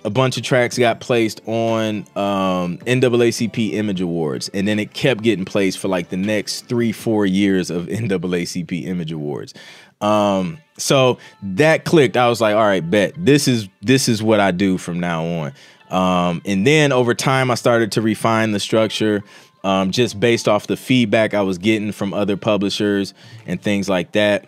[0.08, 5.22] a bunch of tracks got placed on um, NAACP Image Awards, and then it kept
[5.22, 9.54] getting placed for like the next three, four years of NAACP Image Awards.
[10.00, 12.16] Um, so that clicked.
[12.16, 15.26] I was like, all right, bet this is this is what I do from now
[15.26, 15.54] on.
[15.90, 19.26] Um, and then over time, I started to refine the structure.
[19.66, 23.14] Um, just based off the feedback I was getting from other publishers
[23.46, 24.46] and things like that.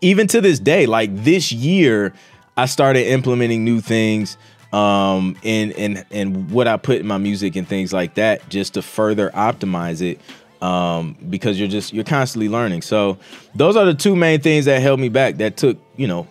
[0.00, 2.12] Even to this day, like this year,
[2.56, 4.36] I started implementing new things
[4.72, 8.74] um, and and and what I put in my music and things like that, just
[8.74, 10.20] to further optimize it.
[10.62, 12.82] Um, because you're just you're constantly learning.
[12.82, 13.18] So
[13.56, 15.38] those are the two main things that held me back.
[15.38, 16.28] That took you know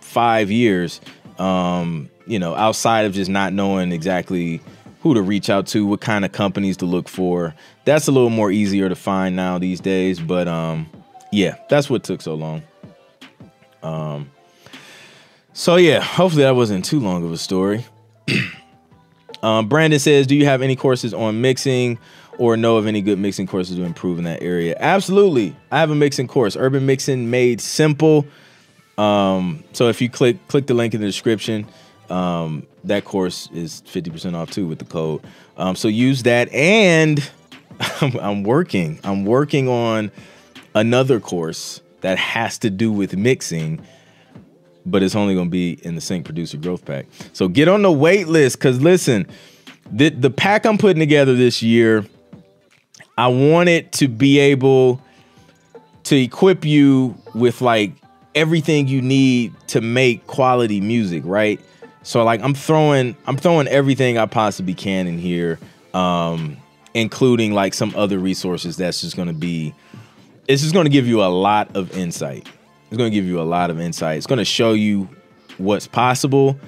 [0.00, 1.00] five years.
[1.38, 4.60] Um, you know, outside of just not knowing exactly
[5.00, 7.54] who to reach out to, what kind of companies to look for.
[7.84, 10.20] That's a little more easier to find now these days.
[10.20, 10.88] But um,
[11.32, 12.62] yeah, that's what took so long.
[13.82, 14.30] Um,
[15.52, 17.84] so yeah, hopefully that wasn't too long of a story.
[19.42, 21.98] um, Brandon says, "Do you have any courses on mixing,
[22.38, 25.90] or know of any good mixing courses to improve in that area?" Absolutely, I have
[25.90, 28.26] a mixing course, Urban Mixing Made Simple.
[28.98, 31.66] Um, so if you click click the link in the description,
[32.10, 35.22] um, that course is fifty percent off too with the code.
[35.56, 37.28] Um, so use that, and
[38.00, 39.00] I'm, I'm working.
[39.04, 40.10] I'm working on
[40.74, 43.80] another course that has to do with mixing
[44.90, 47.06] but it's only going to be in the Sync Producer Growth Pack.
[47.32, 49.26] So get on the wait list because listen,
[49.90, 52.04] the, the pack I'm putting together this year,
[53.16, 55.00] I want it to be able
[56.04, 57.92] to equip you with like
[58.34, 61.60] everything you need to make quality music, right?
[62.02, 65.58] So like I'm throwing I'm throwing everything I possibly can in here,
[65.92, 66.56] um,
[66.94, 69.74] including like some other resources that's just gonna be
[70.48, 72.48] it's just gonna give you a lot of insight.
[72.90, 74.18] It's going to give you a lot of insight.
[74.18, 75.08] It's going to show you
[75.58, 76.58] what's possible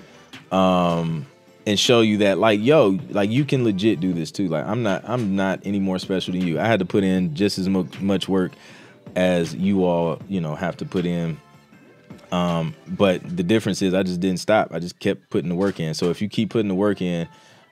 [0.53, 1.27] um,
[1.67, 4.49] and show you that like yo, like you can legit do this too.
[4.49, 6.61] Like I'm not I'm not any more special than you.
[6.61, 8.53] I had to put in just as much work
[9.17, 11.41] as you all, you know, have to put in.
[12.31, 14.73] Um, but the difference is I just didn't stop.
[14.73, 15.93] I just kept putting the work in.
[15.95, 17.29] So if you keep putting the work in,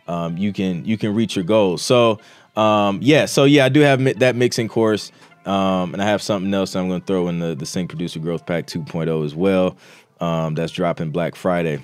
[0.09, 1.83] um, you can you can reach your goals.
[1.83, 2.19] So
[2.57, 5.13] Um, yeah, so yeah, I do have mi- that mixing course,
[5.47, 8.19] um, and I have something else I'm going to throw in the the Sync Producer
[8.19, 9.77] Growth Pack 2.0 as well.
[10.21, 11.81] Um, that's dropping Black Friday.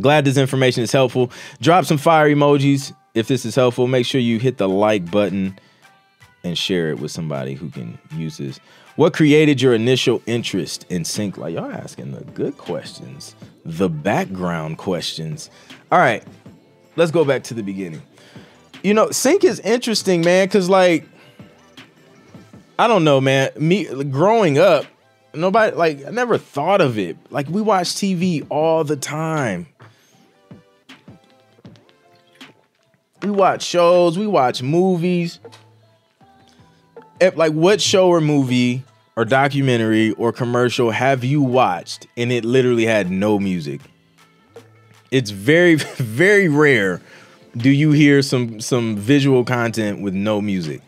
[0.00, 1.30] Glad this information is helpful.
[1.60, 3.86] Drop some fire emojis if this is helpful.
[3.86, 5.58] Make sure you hit the like button
[6.42, 8.58] and share it with somebody who can use this.
[8.96, 11.36] What created your initial interest in sync?
[11.36, 15.50] Like y'all asking the good questions, the background questions.
[15.90, 16.24] All right,
[16.96, 18.02] let's go back to the beginning.
[18.82, 21.06] You know, sync is interesting, man, because like
[22.78, 23.50] I don't know, man.
[23.56, 24.86] Me growing up,
[25.32, 27.16] nobody like I never thought of it.
[27.30, 29.66] Like we watch TV all the time.
[33.22, 35.40] We watch shows, we watch movies.
[37.20, 38.82] If, like what show or movie
[39.16, 43.80] or documentary or commercial have you watched and it literally had no music?
[45.10, 47.00] It's very very rare
[47.56, 50.82] do you hear some some visual content with no music.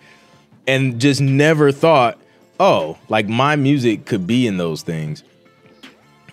[0.67, 2.19] And just never thought,
[2.59, 5.23] "Oh, like my music could be in those things."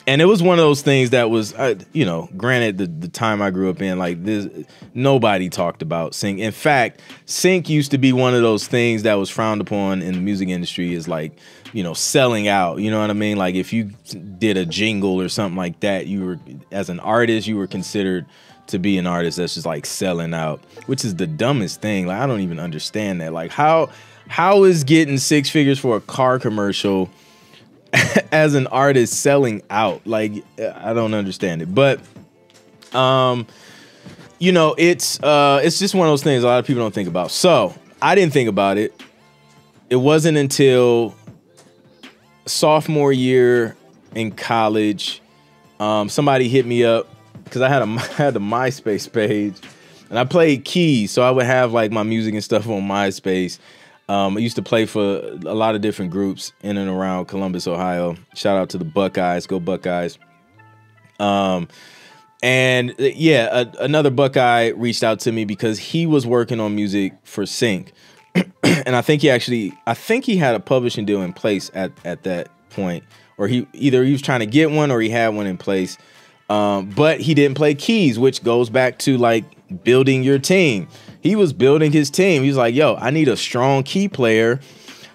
[0.05, 3.07] and it was one of those things that was uh, you know granted the, the
[3.07, 4.47] time i grew up in like this
[4.93, 6.39] nobody talked about sync.
[6.39, 10.13] In fact sync used to be one of those things that was frowned upon in
[10.13, 11.37] the music industry is like
[11.71, 13.37] you know selling out you know what i mean?
[13.37, 13.91] Like if you
[14.37, 16.39] did a jingle or something like that you were
[16.71, 18.25] as an artist you were considered
[18.67, 22.07] to be an artist that's just like selling out which is the dumbest thing.
[22.07, 23.33] Like i don't even understand that.
[23.33, 23.89] Like how
[24.27, 27.09] how is getting six figures for a car commercial
[28.31, 30.05] as an artist selling out.
[30.05, 31.73] Like I don't understand it.
[31.73, 31.99] But
[32.93, 33.47] um
[34.39, 36.93] you know, it's uh it's just one of those things a lot of people don't
[36.93, 37.31] think about.
[37.31, 38.99] So, I didn't think about it.
[39.89, 41.15] It wasn't until
[42.45, 43.75] sophomore year
[44.15, 45.21] in college
[45.79, 47.07] um somebody hit me up
[47.49, 49.55] cuz I had a I had a MySpace page
[50.09, 53.57] and I played keys, so I would have like my music and stuff on MySpace.
[54.13, 57.65] Um, I used to play for a lot of different groups in and around Columbus,
[57.65, 58.15] Ohio.
[58.35, 60.19] Shout out to the Buckeyes, go Buckeyes.
[61.19, 61.67] Um,
[62.43, 66.75] and uh, yeah, a, another Buckeye reached out to me because he was working on
[66.75, 67.91] music for Sync,
[68.35, 71.91] and I think he actually, I think he had a publishing deal in place at
[72.05, 73.03] at that point,
[73.39, 75.97] or he either he was trying to get one or he had one in place.
[76.51, 79.45] Um, but he didn't play keys, which goes back to like
[79.83, 80.87] building your team
[81.23, 82.41] he was building his team.
[82.41, 84.59] He was like, yo, I need a strong key player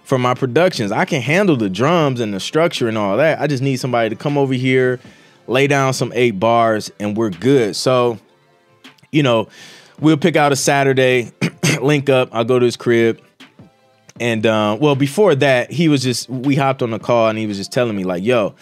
[0.05, 0.91] for my productions.
[0.91, 3.39] I can handle the drums and the structure and all that.
[3.43, 5.01] I just need somebody to come over here,
[5.49, 7.77] lay down some eight bars, and we're good.
[7.77, 8.19] So,
[9.13, 9.49] you know,
[10.01, 11.31] we'll pick out a Saturday,
[11.83, 12.31] link up.
[12.33, 13.21] I'll go to his crib.
[14.19, 17.47] And uh, well, before that, he was just we hopped on the call and he
[17.47, 18.55] was just telling me like, "Yo,"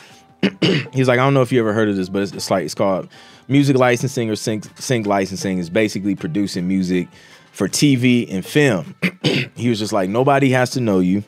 [0.92, 2.64] he's like, "I don't know if you ever heard of this, but it's, it's like
[2.64, 3.08] it's called
[3.48, 5.58] music licensing or sync, sync licensing.
[5.58, 7.08] It's basically producing music
[7.56, 8.94] for TV and film.
[9.56, 11.24] he was just like, nobody has to know you.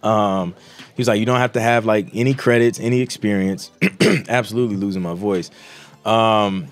[0.00, 0.54] Um,
[0.94, 3.72] he was like, you don't have to have like any credits, any experience.
[4.28, 5.50] Absolutely losing my voice.
[6.04, 6.68] Um,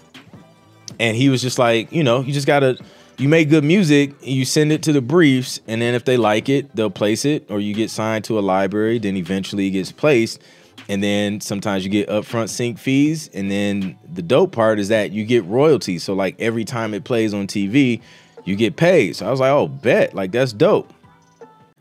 [1.01, 2.79] and he was just like, you know, you just gotta,
[3.18, 6.48] you make good music, you send it to the briefs, and then if they like
[6.48, 9.90] it, they'll place it, or you get signed to a library, then eventually it gets
[9.90, 10.40] placed.
[10.88, 13.29] And then sometimes you get upfront sync fees.
[13.35, 16.03] And then the dope part is that you get royalties.
[16.03, 18.01] So, like every time it plays on TV,
[18.44, 19.16] you get paid.
[19.16, 20.14] So I was like, oh, bet.
[20.14, 20.91] Like, that's dope.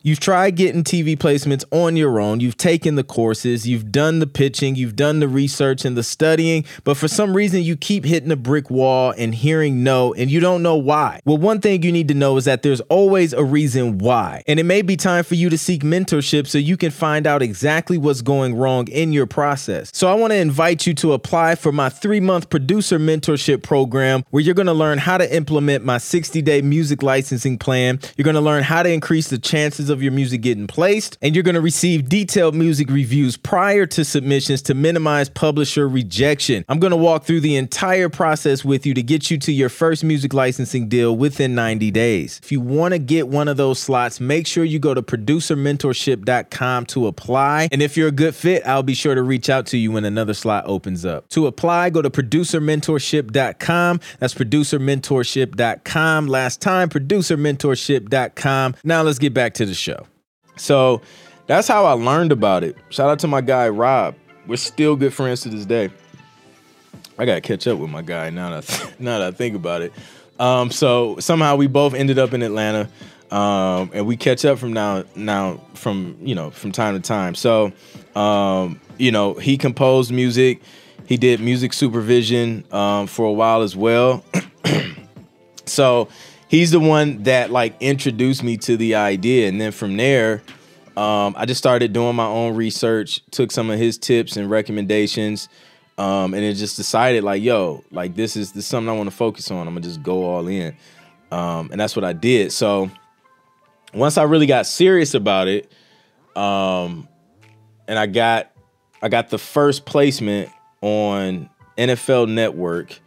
[0.03, 2.39] You've tried getting TV placements on your own.
[2.39, 6.65] You've taken the courses, you've done the pitching, you've done the research and the studying,
[6.83, 10.39] but for some reason you keep hitting a brick wall and hearing no, and you
[10.39, 11.19] don't know why.
[11.23, 14.41] Well, one thing you need to know is that there's always a reason why.
[14.47, 17.43] And it may be time for you to seek mentorship so you can find out
[17.43, 19.91] exactly what's going wrong in your process.
[19.93, 24.23] So I want to invite you to apply for my three month producer mentorship program
[24.31, 27.99] where you're going to learn how to implement my 60 day music licensing plan.
[28.17, 31.35] You're going to learn how to increase the chances of your music getting placed, and
[31.35, 36.65] you're going to receive detailed music reviews prior to submissions to minimize publisher rejection.
[36.69, 39.69] I'm going to walk through the entire process with you to get you to your
[39.69, 42.39] first music licensing deal within 90 days.
[42.41, 46.85] If you want to get one of those slots, make sure you go to producermentorship.com
[46.87, 47.69] to apply.
[47.71, 50.05] And if you're a good fit, I'll be sure to reach out to you when
[50.05, 51.27] another slot opens up.
[51.29, 53.99] To apply, go to producermentorship.com.
[54.19, 56.27] That's producermentorship.com.
[56.27, 58.75] Last time, producermentorship.com.
[58.83, 59.80] Now let's get back to the.
[60.57, 61.01] So
[61.47, 62.75] that's how I learned about it.
[62.89, 64.15] Shout out to my guy Rob.
[64.47, 65.89] We're still good friends to this day.
[67.17, 69.93] I gotta catch up with my guy now that now that I think about it.
[70.39, 72.89] Um, so somehow we both ended up in Atlanta,
[73.29, 77.35] um, and we catch up from now now from you know from time to time.
[77.35, 77.71] So
[78.15, 80.61] um, you know he composed music,
[81.05, 84.23] he did music supervision um, for a while as well.
[85.65, 86.07] so
[86.51, 90.43] he's the one that like introduced me to the idea, and then from there,
[90.97, 95.47] um, I just started doing my own research, took some of his tips and recommendations,
[95.97, 99.09] um, and it just decided like, yo, like this is this is something I want
[99.09, 99.65] to focus on.
[99.65, 100.75] I'm gonna just go all in,
[101.31, 102.51] um, and that's what I did.
[102.51, 102.91] So
[103.93, 105.71] once I really got serious about it,
[106.35, 107.07] um,
[107.87, 108.51] and I got
[109.01, 110.49] I got the first placement
[110.81, 112.99] on NFL Network.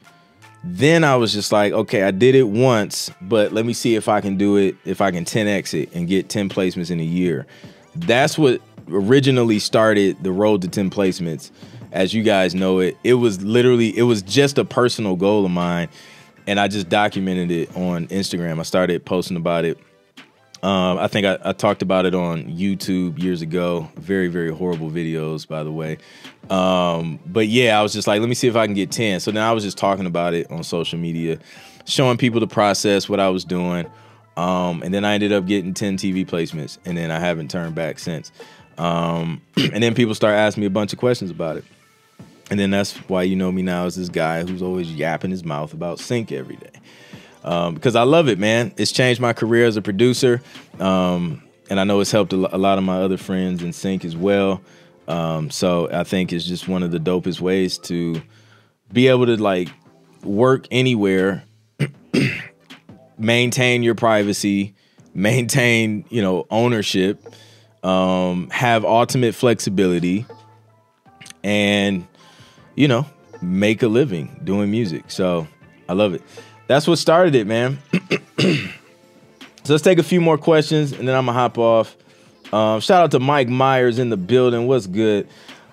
[0.67, 4.09] Then I was just like, okay, I did it once, but let me see if
[4.09, 7.05] I can do it, if I can 10x it and get 10 placements in a
[7.05, 7.47] year.
[7.95, 11.51] That's what originally started the road to 10 placements.
[11.93, 15.51] As you guys know it, it was literally, it was just a personal goal of
[15.51, 15.89] mine.
[16.47, 18.59] And I just documented it on Instagram.
[18.59, 19.79] I started posting about it
[20.65, 23.87] um, I think I, I, talked about it on YouTube years ago.
[23.97, 25.99] Very, very horrible videos, by the way.
[26.49, 29.21] Um, but yeah, I was just like, let me see if I can get 10.
[29.21, 31.39] So then I was just talking about it on social media,
[31.85, 33.85] showing people the process, what I was doing.
[34.39, 37.75] Um, and then I ended up getting 10 TV placements, and then I haven't turned
[37.75, 38.33] back since.
[38.79, 41.65] Um, and then people start asking me a bunch of questions about it.
[42.51, 45.45] And then that's why you know me now as this guy who's always yapping his
[45.45, 46.81] mouth about sync every day
[47.45, 48.73] um, because I love it, man.
[48.77, 50.41] It's changed my career as a producer,
[50.81, 54.17] um, and I know it's helped a, lot of my other friends in sync as
[54.17, 54.63] well.
[55.07, 58.21] Um, so I think it's just one of the dopest ways to
[58.93, 59.69] be able to like
[60.23, 61.45] work anywhere,
[63.19, 64.75] maintain your privacy,
[65.13, 67.23] maintain you know ownership,
[67.85, 70.25] um, have ultimate flexibility,
[71.43, 72.07] and
[72.75, 73.05] you know
[73.43, 75.11] make a living doing music.
[75.11, 75.47] So
[75.91, 76.23] I love it
[76.67, 77.79] that's what started it, man.
[78.39, 81.97] so let's take a few more questions and then I'm gonna hop off.
[82.53, 84.67] Um, shout out to Mike Myers in the building.
[84.67, 85.29] What's good?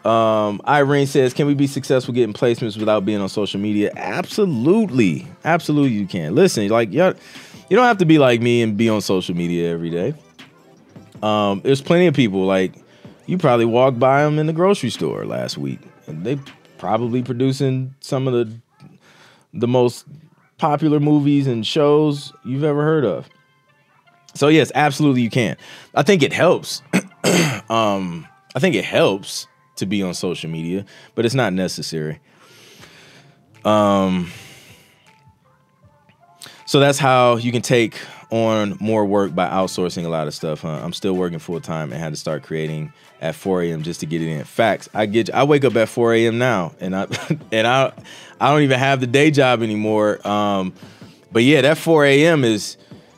[0.06, 5.28] Um, Irene says, "Can we be successful getting placements without being on social media?" Absolutely,
[5.46, 6.34] absolutely, you can.
[6.34, 7.14] Listen, like you
[7.70, 10.16] you don't have to be like me and be on social media every day.
[11.22, 12.74] Um, there's plenty of people like
[13.28, 16.40] you probably walked by them in the grocery store last week, and they
[16.80, 18.52] probably producing some of the
[19.54, 20.06] the most
[20.62, 23.28] popular movies and shows you've ever heard of.
[24.36, 25.58] So yes, absolutely you can.
[25.96, 26.84] I think it helps.
[27.70, 29.48] um, I think it helps
[29.78, 30.86] to be on social media,
[31.16, 32.20] but it's not necessary.
[33.66, 34.32] Um,
[36.68, 38.00] so that's how you can take
[38.30, 40.62] on more work by outsourcing a lot of stuff.
[40.62, 40.80] Huh?
[40.84, 43.84] I'm still working full time and had to start creating at 4 a.m.
[43.84, 44.44] just to get it in.
[44.44, 44.90] Facts.
[44.94, 45.30] I get.
[45.32, 46.38] I wake up at 4 a.m.
[46.38, 47.08] now, and I
[47.52, 47.94] and I
[48.42, 50.28] I don't even have the day job anymore.
[50.28, 50.74] Um,
[51.32, 52.44] but yeah, that 4 a.m.
[52.44, 52.76] is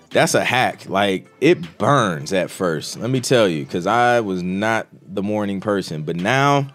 [0.09, 0.87] that's a hack.
[0.89, 2.97] Like it burns at first.
[2.99, 6.67] Let me tell you, because I was not the morning person, but now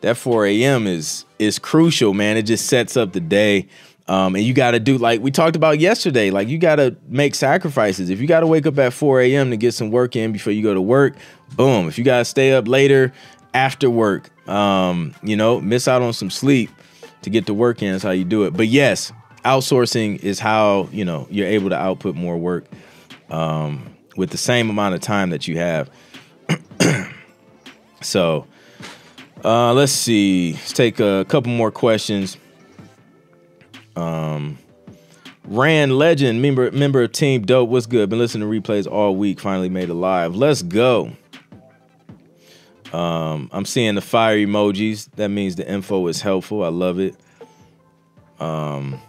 [0.00, 0.86] that 4 a.m.
[0.86, 2.38] is is crucial, man.
[2.38, 3.68] It just sets up the day.
[4.06, 6.30] Um, and you got to do like we talked about yesterday.
[6.30, 8.08] Like you got to make sacrifices.
[8.08, 9.50] If you got to wake up at 4 a.m.
[9.50, 11.16] to get some work in before you go to work,
[11.54, 11.86] boom.
[11.86, 13.12] If you got to stay up later
[13.52, 16.70] after work, um, you know, miss out on some sleep
[17.24, 18.52] to get to work in is how you do it.
[18.54, 19.12] But yes,
[19.44, 22.64] outsourcing is how you know you're able to output more work
[23.30, 25.90] um, with the same amount of time that you have.
[28.02, 28.46] so
[29.44, 30.52] uh, let's see.
[30.52, 32.36] Let's take a couple more questions.
[33.96, 34.58] Um,
[35.44, 37.70] Rand Legend, member member of Team Dope.
[37.70, 38.10] What's good?
[38.10, 39.40] Been listening to replays all week.
[39.40, 40.36] Finally made it live.
[40.36, 41.12] Let's go.
[42.94, 45.10] Um, I'm seeing the fire emojis.
[45.16, 46.62] That means the info is helpful.
[46.62, 47.16] I love it.
[48.38, 49.00] Um,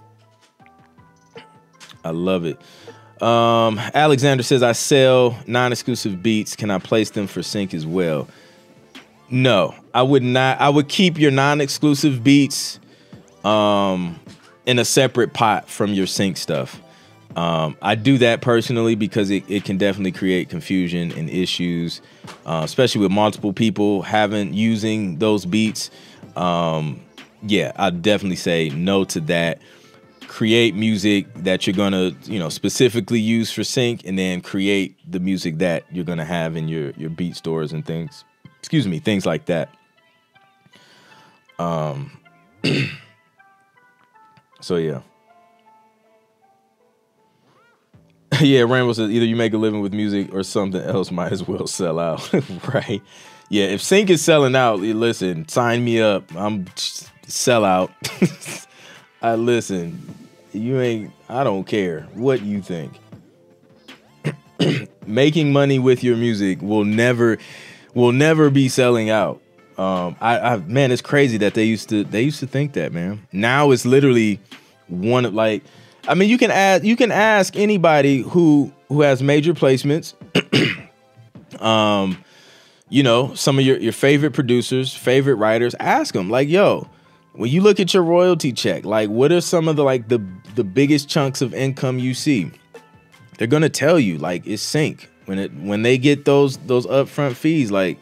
[2.03, 2.59] I love it.
[3.21, 6.55] Um, Alexander says I sell non-exclusive beats.
[6.55, 8.27] Can I place them for sync as well?
[9.29, 10.59] No, I would not.
[10.59, 12.79] I would keep your non-exclusive beats
[13.43, 14.19] um,
[14.65, 16.81] in a separate pot from your sync stuff.
[17.35, 22.01] Um, I do that personally because it, it can definitely create confusion and issues,
[22.45, 25.91] uh, especially with multiple people having using those beats.
[26.35, 27.01] Um,
[27.43, 29.59] yeah, I definitely say no to that.
[30.27, 35.19] Create music that you're gonna, you know, specifically use for sync, and then create the
[35.19, 38.23] music that you're gonna have in your your beat stores and things.
[38.59, 39.69] Excuse me, things like that.
[41.59, 42.11] Um.
[44.65, 45.01] So yeah.
[48.41, 51.47] yeah, Rambo says either you make a living with music or something else might as
[51.47, 52.31] well sell out.
[52.73, 53.01] right.
[53.49, 56.35] Yeah, if Sync is selling out, listen, sign me up.
[56.35, 56.65] I'm
[57.27, 57.91] sell out.
[59.21, 60.01] I listen.
[60.51, 62.93] You ain't I don't care what you think.
[65.05, 67.37] Making money with your music will never
[67.93, 69.41] will never be selling out.
[69.77, 72.91] Um, I, I man, it's crazy that they used to they used to think that,
[72.91, 73.27] man.
[73.31, 74.39] Now it's literally
[74.87, 75.63] one of like
[76.07, 80.13] I mean, you can ask you can ask anybody who who has major placements.
[81.61, 82.23] um,
[82.89, 85.75] you know, some of your your favorite producers, favorite writers.
[85.79, 86.87] Ask them like, yo,
[87.33, 90.23] when you look at your royalty check, like, what are some of the like the
[90.55, 92.51] the biggest chunks of income you see?
[93.37, 97.35] They're gonna tell you like it's sync when it when they get those those upfront
[97.35, 97.97] fees like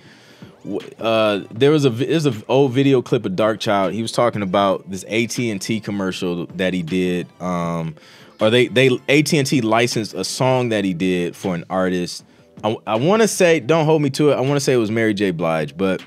[1.00, 3.94] uh, there was a there's an old video clip of Darkchild.
[3.94, 7.96] He was talking about this AT and T commercial that he did, um,
[8.40, 12.24] or they they AT and T licensed a song that he did for an artist.
[12.64, 14.36] I, I want to say, don't hold me to it.
[14.36, 15.32] I want to say it was Mary J.
[15.32, 16.02] Blige, but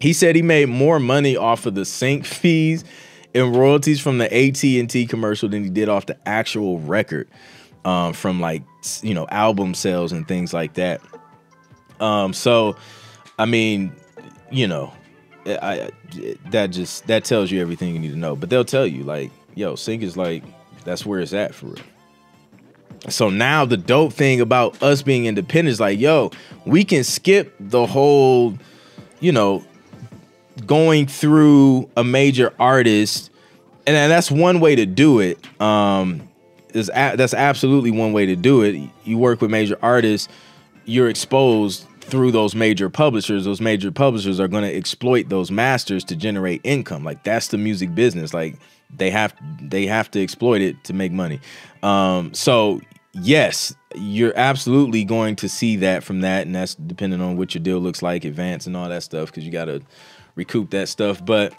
[0.00, 2.84] he said he made more money off of the sync fees
[3.34, 7.28] and royalties from the AT and T commercial than he did off the actual record,
[7.84, 8.64] um, from like
[9.02, 11.00] you know album sales and things like that.
[12.00, 12.76] Um, so
[13.42, 13.90] I mean,
[14.52, 14.92] you know,
[15.44, 15.90] I, I,
[16.50, 18.36] that just that tells you everything you need to know.
[18.36, 20.44] But they'll tell you like, yo, sync is like
[20.84, 21.82] that's where it's at for real.
[23.08, 26.30] So now the dope thing about us being independent is like, yo,
[26.64, 28.56] we can skip the whole,
[29.18, 29.64] you know,
[30.64, 33.32] going through a major artist,
[33.88, 35.40] and that's one way to do it.
[35.60, 36.28] Um,
[36.74, 38.80] is a- that's absolutely one way to do it.
[39.04, 40.28] You work with major artists,
[40.84, 46.04] you're exposed through those major publishers, those major publishers are going to exploit those masters
[46.04, 47.02] to generate income.
[47.02, 48.34] Like that's the music business.
[48.34, 48.58] Like
[48.94, 51.40] they have they have to exploit it to make money.
[51.82, 52.82] Um, so
[53.14, 57.64] yes, you're absolutely going to see that from that, and that's depending on what your
[57.64, 59.80] deal looks like, advance and all that stuff, because you got to
[60.34, 61.24] recoup that stuff.
[61.24, 61.54] But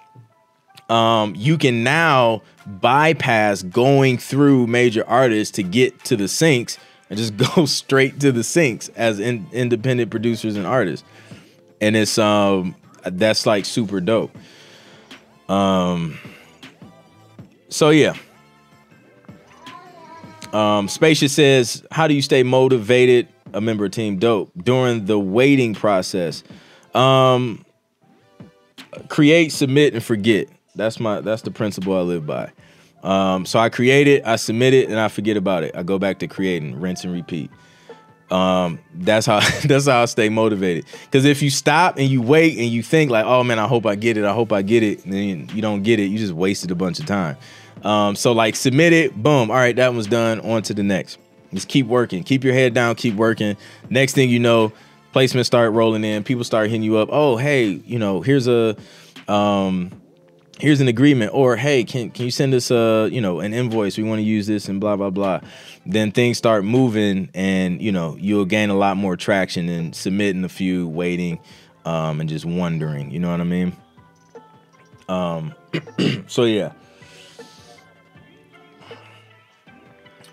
[0.88, 6.78] um, you can now bypass going through major artists to get to the syncs
[7.10, 11.06] and just go straight to the syncs as in, independent producers and artists.
[11.82, 12.76] And it's um
[13.06, 14.36] that's like super dope.
[15.49, 16.18] Um
[17.70, 18.16] so yeah.
[20.54, 25.20] Um Spacious says, how do you stay motivated, a member of team dope, during the
[25.20, 26.43] waiting process?
[26.93, 27.66] Um
[29.10, 30.47] create, submit, and forget.
[30.76, 32.51] That's my that's the principle I live by.
[33.04, 35.76] Um, so I create it, I submit it, and I forget about it.
[35.76, 37.51] I go back to creating, rinse and repeat.
[38.32, 40.86] Um, that's how that's how I stay motivated.
[41.04, 43.86] Because if you stop and you wait and you think like, oh man, I hope
[43.86, 46.18] I get it, I hope I get it, and then you don't get it, you
[46.18, 47.38] just wasted a bunch of time.
[47.84, 50.39] Um, so like submit it, boom, all right, that one's done.
[50.41, 51.20] On to the next.
[51.54, 53.56] Just keep working, keep your head down, keep working.
[53.89, 54.72] Next thing you know,
[55.14, 57.10] placements start rolling in, people start hitting you up.
[57.12, 58.76] Oh, hey, you know, here's a
[59.28, 59.91] um
[60.60, 63.97] here's an agreement or hey can can you send us a you know an invoice?
[63.97, 65.41] We want to use this and blah blah blah.
[65.86, 70.43] Then things start moving and you know you'll gain a lot more traction than submitting
[70.43, 71.39] a few waiting
[71.86, 73.76] um, and just wondering you know what i mean?
[75.10, 75.54] Um
[76.28, 76.72] so yeah.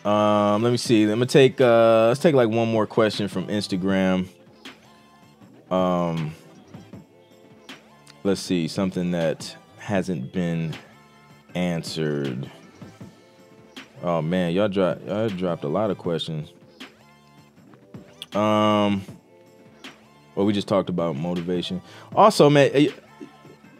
[0.04, 1.06] Um let me see.
[1.06, 4.28] Let me take uh let's take like one more question from instagram.
[5.70, 6.34] Um
[8.22, 10.74] let's see something that hasn't been
[11.54, 12.50] answered.
[14.02, 16.52] Oh man, y'all dropped y'all dropped a lot of questions.
[18.34, 19.02] Um
[20.34, 21.82] well we just talked about motivation.
[22.14, 22.88] Also, man, eh,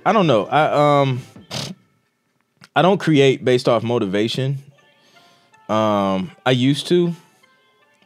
[0.05, 0.47] I don't know.
[0.47, 1.21] I um
[2.75, 4.59] I don't create based off motivation.
[5.69, 7.15] Um I used to.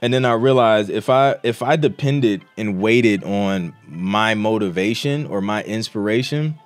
[0.03, 5.41] And then I realized if I if I depended and waited on my motivation or
[5.41, 6.59] my inspiration,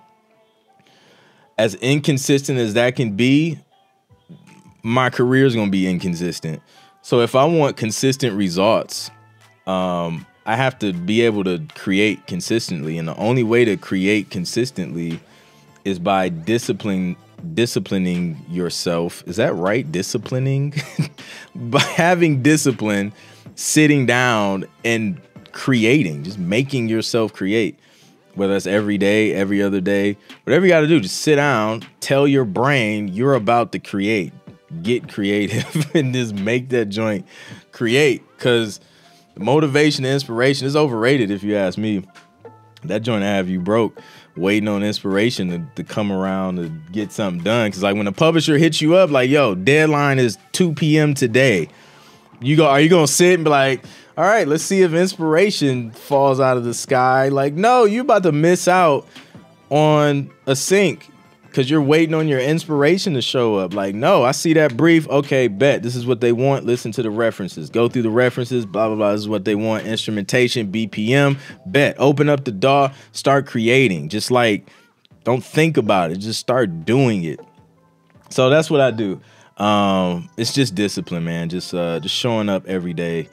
[1.58, 3.58] as inconsistent as that can be,
[4.82, 6.62] my career is going to be inconsistent.
[7.02, 9.10] So if I want consistent results,
[9.66, 14.30] um, I have to be able to create consistently, and the only way to create
[14.30, 15.20] consistently
[15.84, 17.16] is by discipline
[17.54, 19.22] disciplining yourself.
[19.26, 19.90] Is that right?
[19.90, 20.74] Disciplining
[21.54, 23.12] by having discipline,
[23.54, 25.20] sitting down and
[25.52, 27.78] creating, just making yourself create
[28.38, 31.82] whether it's every day, every other day, whatever you got to do, just sit down,
[32.00, 34.32] tell your brain you're about to create,
[34.82, 37.26] get creative, and just make that joint
[37.72, 38.22] create.
[38.36, 38.80] Because
[39.36, 42.06] motivation and inspiration is overrated, if you ask me.
[42.84, 44.00] That joint I have you broke,
[44.36, 47.66] waiting on inspiration to, to come around to get something done.
[47.66, 51.12] Because like when a publisher hits you up, like, yo, deadline is 2 p.m.
[51.12, 51.68] today.
[52.40, 53.84] You go, are you gonna sit and be like,
[54.18, 57.28] all right, let's see if inspiration falls out of the sky.
[57.28, 59.06] Like, no, you're about to miss out
[59.70, 61.08] on a sync
[61.44, 63.74] because you're waiting on your inspiration to show up.
[63.74, 65.08] Like, no, I see that brief.
[65.08, 66.66] Okay, bet this is what they want.
[66.66, 67.70] Listen to the references.
[67.70, 68.66] Go through the references.
[68.66, 69.12] Blah blah blah.
[69.12, 69.86] This is what they want.
[69.86, 71.38] Instrumentation, BPM.
[71.66, 71.94] Bet.
[72.00, 72.92] Open up the DAW.
[73.12, 74.08] Start creating.
[74.08, 74.68] Just like,
[75.22, 76.16] don't think about it.
[76.16, 77.38] Just start doing it.
[78.30, 79.20] So that's what I do.
[79.58, 81.50] Um, it's just discipline, man.
[81.50, 83.28] Just uh, just showing up every day,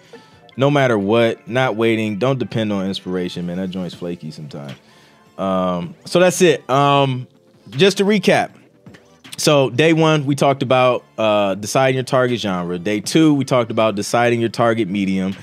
[0.58, 1.48] no matter what.
[1.48, 2.18] Not waiting.
[2.18, 3.58] Don't depend on inspiration, man.
[3.58, 4.74] That joint's flaky sometimes.
[5.38, 6.68] Um, so that's it.
[6.70, 7.28] Um,
[7.72, 8.52] just to recap.
[9.38, 12.80] So day one, we talked about uh, deciding your target genre.
[12.80, 15.36] Day two, we talked about deciding your target medium.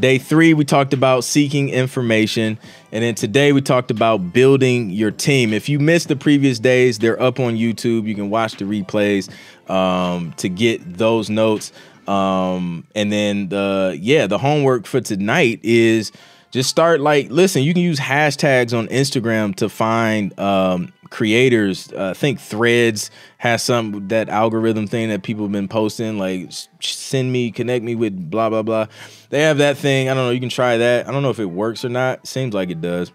[0.00, 2.58] Day three, we talked about seeking information.
[2.90, 5.52] And then today, we talked about building your team.
[5.52, 8.06] If you missed the previous days, they're up on YouTube.
[8.06, 9.30] You can watch the replays
[9.70, 11.72] um, to get those notes.
[12.08, 16.12] Um, and then the yeah, the homework for tonight is
[16.50, 17.62] just start like listen.
[17.62, 21.92] You can use hashtags on Instagram to find um, creators.
[21.92, 26.18] Uh, I think Threads has some that algorithm thing that people have been posting.
[26.18, 26.50] Like
[26.80, 28.86] send me, connect me with blah blah blah.
[29.30, 30.08] They have that thing.
[30.08, 30.30] I don't know.
[30.30, 31.08] You can try that.
[31.08, 32.26] I don't know if it works or not.
[32.26, 33.10] Seems like it does.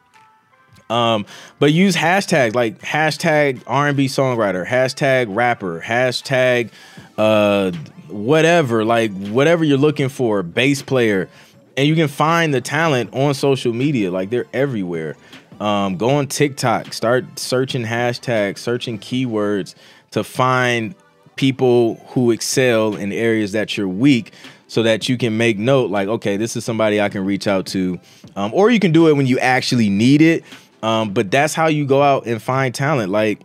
[0.90, 1.26] Um,
[1.60, 6.72] but use hashtags like hashtag R&B songwriter, hashtag rapper, hashtag
[7.18, 7.72] uh,
[8.10, 11.30] whatever, like whatever you're looking for, bass player,
[11.78, 14.12] and you can find the talent on social media.
[14.12, 15.16] Like they're everywhere.
[15.60, 19.76] Um, go on TikTok, start searching hashtags, searching keywords
[20.12, 20.96] to find
[21.36, 24.34] people who excel in areas that you're weak
[24.68, 27.66] so that you can make note like okay this is somebody i can reach out
[27.66, 27.98] to
[28.36, 30.44] um, or you can do it when you actually need it
[30.84, 33.40] um, but that's how you go out and find talent like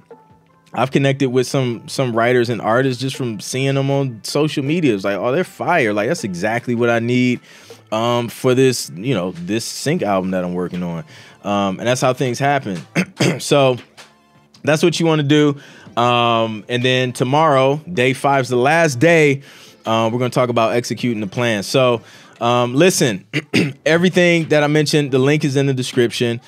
[0.74, 4.94] I've connected with some some writers and artists just from seeing them on social media.
[4.94, 5.92] It's like, oh, they're fire.
[5.92, 7.40] Like that's exactly what I need
[7.92, 11.04] um, for this, you know, this sync album that I'm working on.
[11.44, 12.80] Um, and that's how things happen.
[13.38, 13.76] so
[14.62, 16.00] that's what you want to do.
[16.00, 19.42] Um, and then tomorrow, day five is the last day.
[19.86, 21.62] Uh, we're to talk about executing the plan.
[21.62, 22.02] So
[22.40, 23.26] um, listen,
[23.86, 26.40] everything that I mentioned, the link is in the description.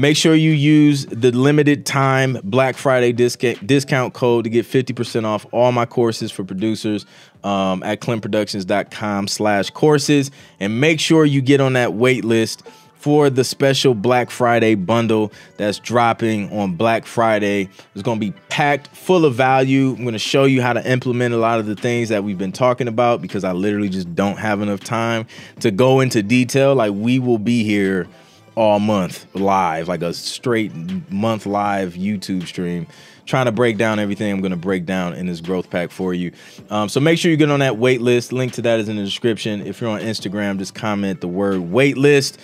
[0.00, 5.44] Make sure you use the limited time Black Friday discount code to get 50% off
[5.52, 7.04] all my courses for producers
[7.44, 10.30] um, at clintproductions.com slash courses.
[10.58, 12.62] And make sure you get on that wait list
[12.94, 17.68] for the special Black Friday bundle that's dropping on Black Friday.
[17.94, 19.90] It's going to be packed full of value.
[19.90, 22.38] I'm going to show you how to implement a lot of the things that we've
[22.38, 25.26] been talking about because I literally just don't have enough time
[25.60, 26.74] to go into detail.
[26.74, 28.08] Like, we will be here
[28.54, 30.74] all month live, like a straight
[31.10, 32.86] month live YouTube stream,
[33.26, 36.12] trying to break down everything I'm going to break down in this growth pack for
[36.12, 36.32] you.
[36.68, 38.32] Um, so make sure you get on that wait list.
[38.32, 39.66] Link to that is in the description.
[39.66, 42.38] If you're on Instagram, just comment the word wait list.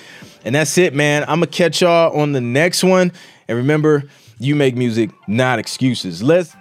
[0.44, 1.22] And that's it, man.
[1.22, 3.12] I'm going to catch y'all on the next one.
[3.48, 4.04] And remember,
[4.38, 6.22] you make music, not excuses.
[6.22, 6.54] Let's.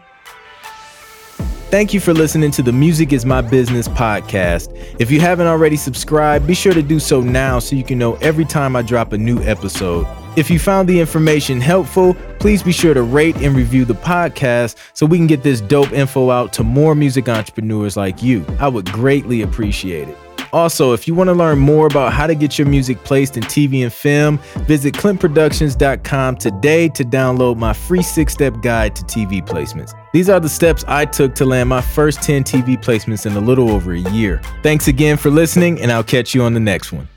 [1.72, 4.72] Thank you for listening to the Music is My Business podcast.
[4.99, 8.13] If you haven't already subscribed, be sure to do so now so you can know
[8.18, 10.07] every time I drop a new episode.
[10.38, 14.78] If you found the information helpful, please be sure to rate and review the podcast
[14.93, 18.45] so we can get this dope info out to more music entrepreneurs like you.
[18.59, 20.18] I would greatly appreciate it.
[20.56, 23.43] Also, if you want to learn more about how to get your music placed in
[23.43, 24.38] TV and film,
[24.68, 29.91] visit clintproductions.com today to download my free six step guide to TV placements.
[30.14, 33.41] These are the steps I took to land my first 10 TV placements in a
[33.41, 34.41] little over a year.
[34.64, 37.10] Thanks again for listening, and I'll catch you on the next one.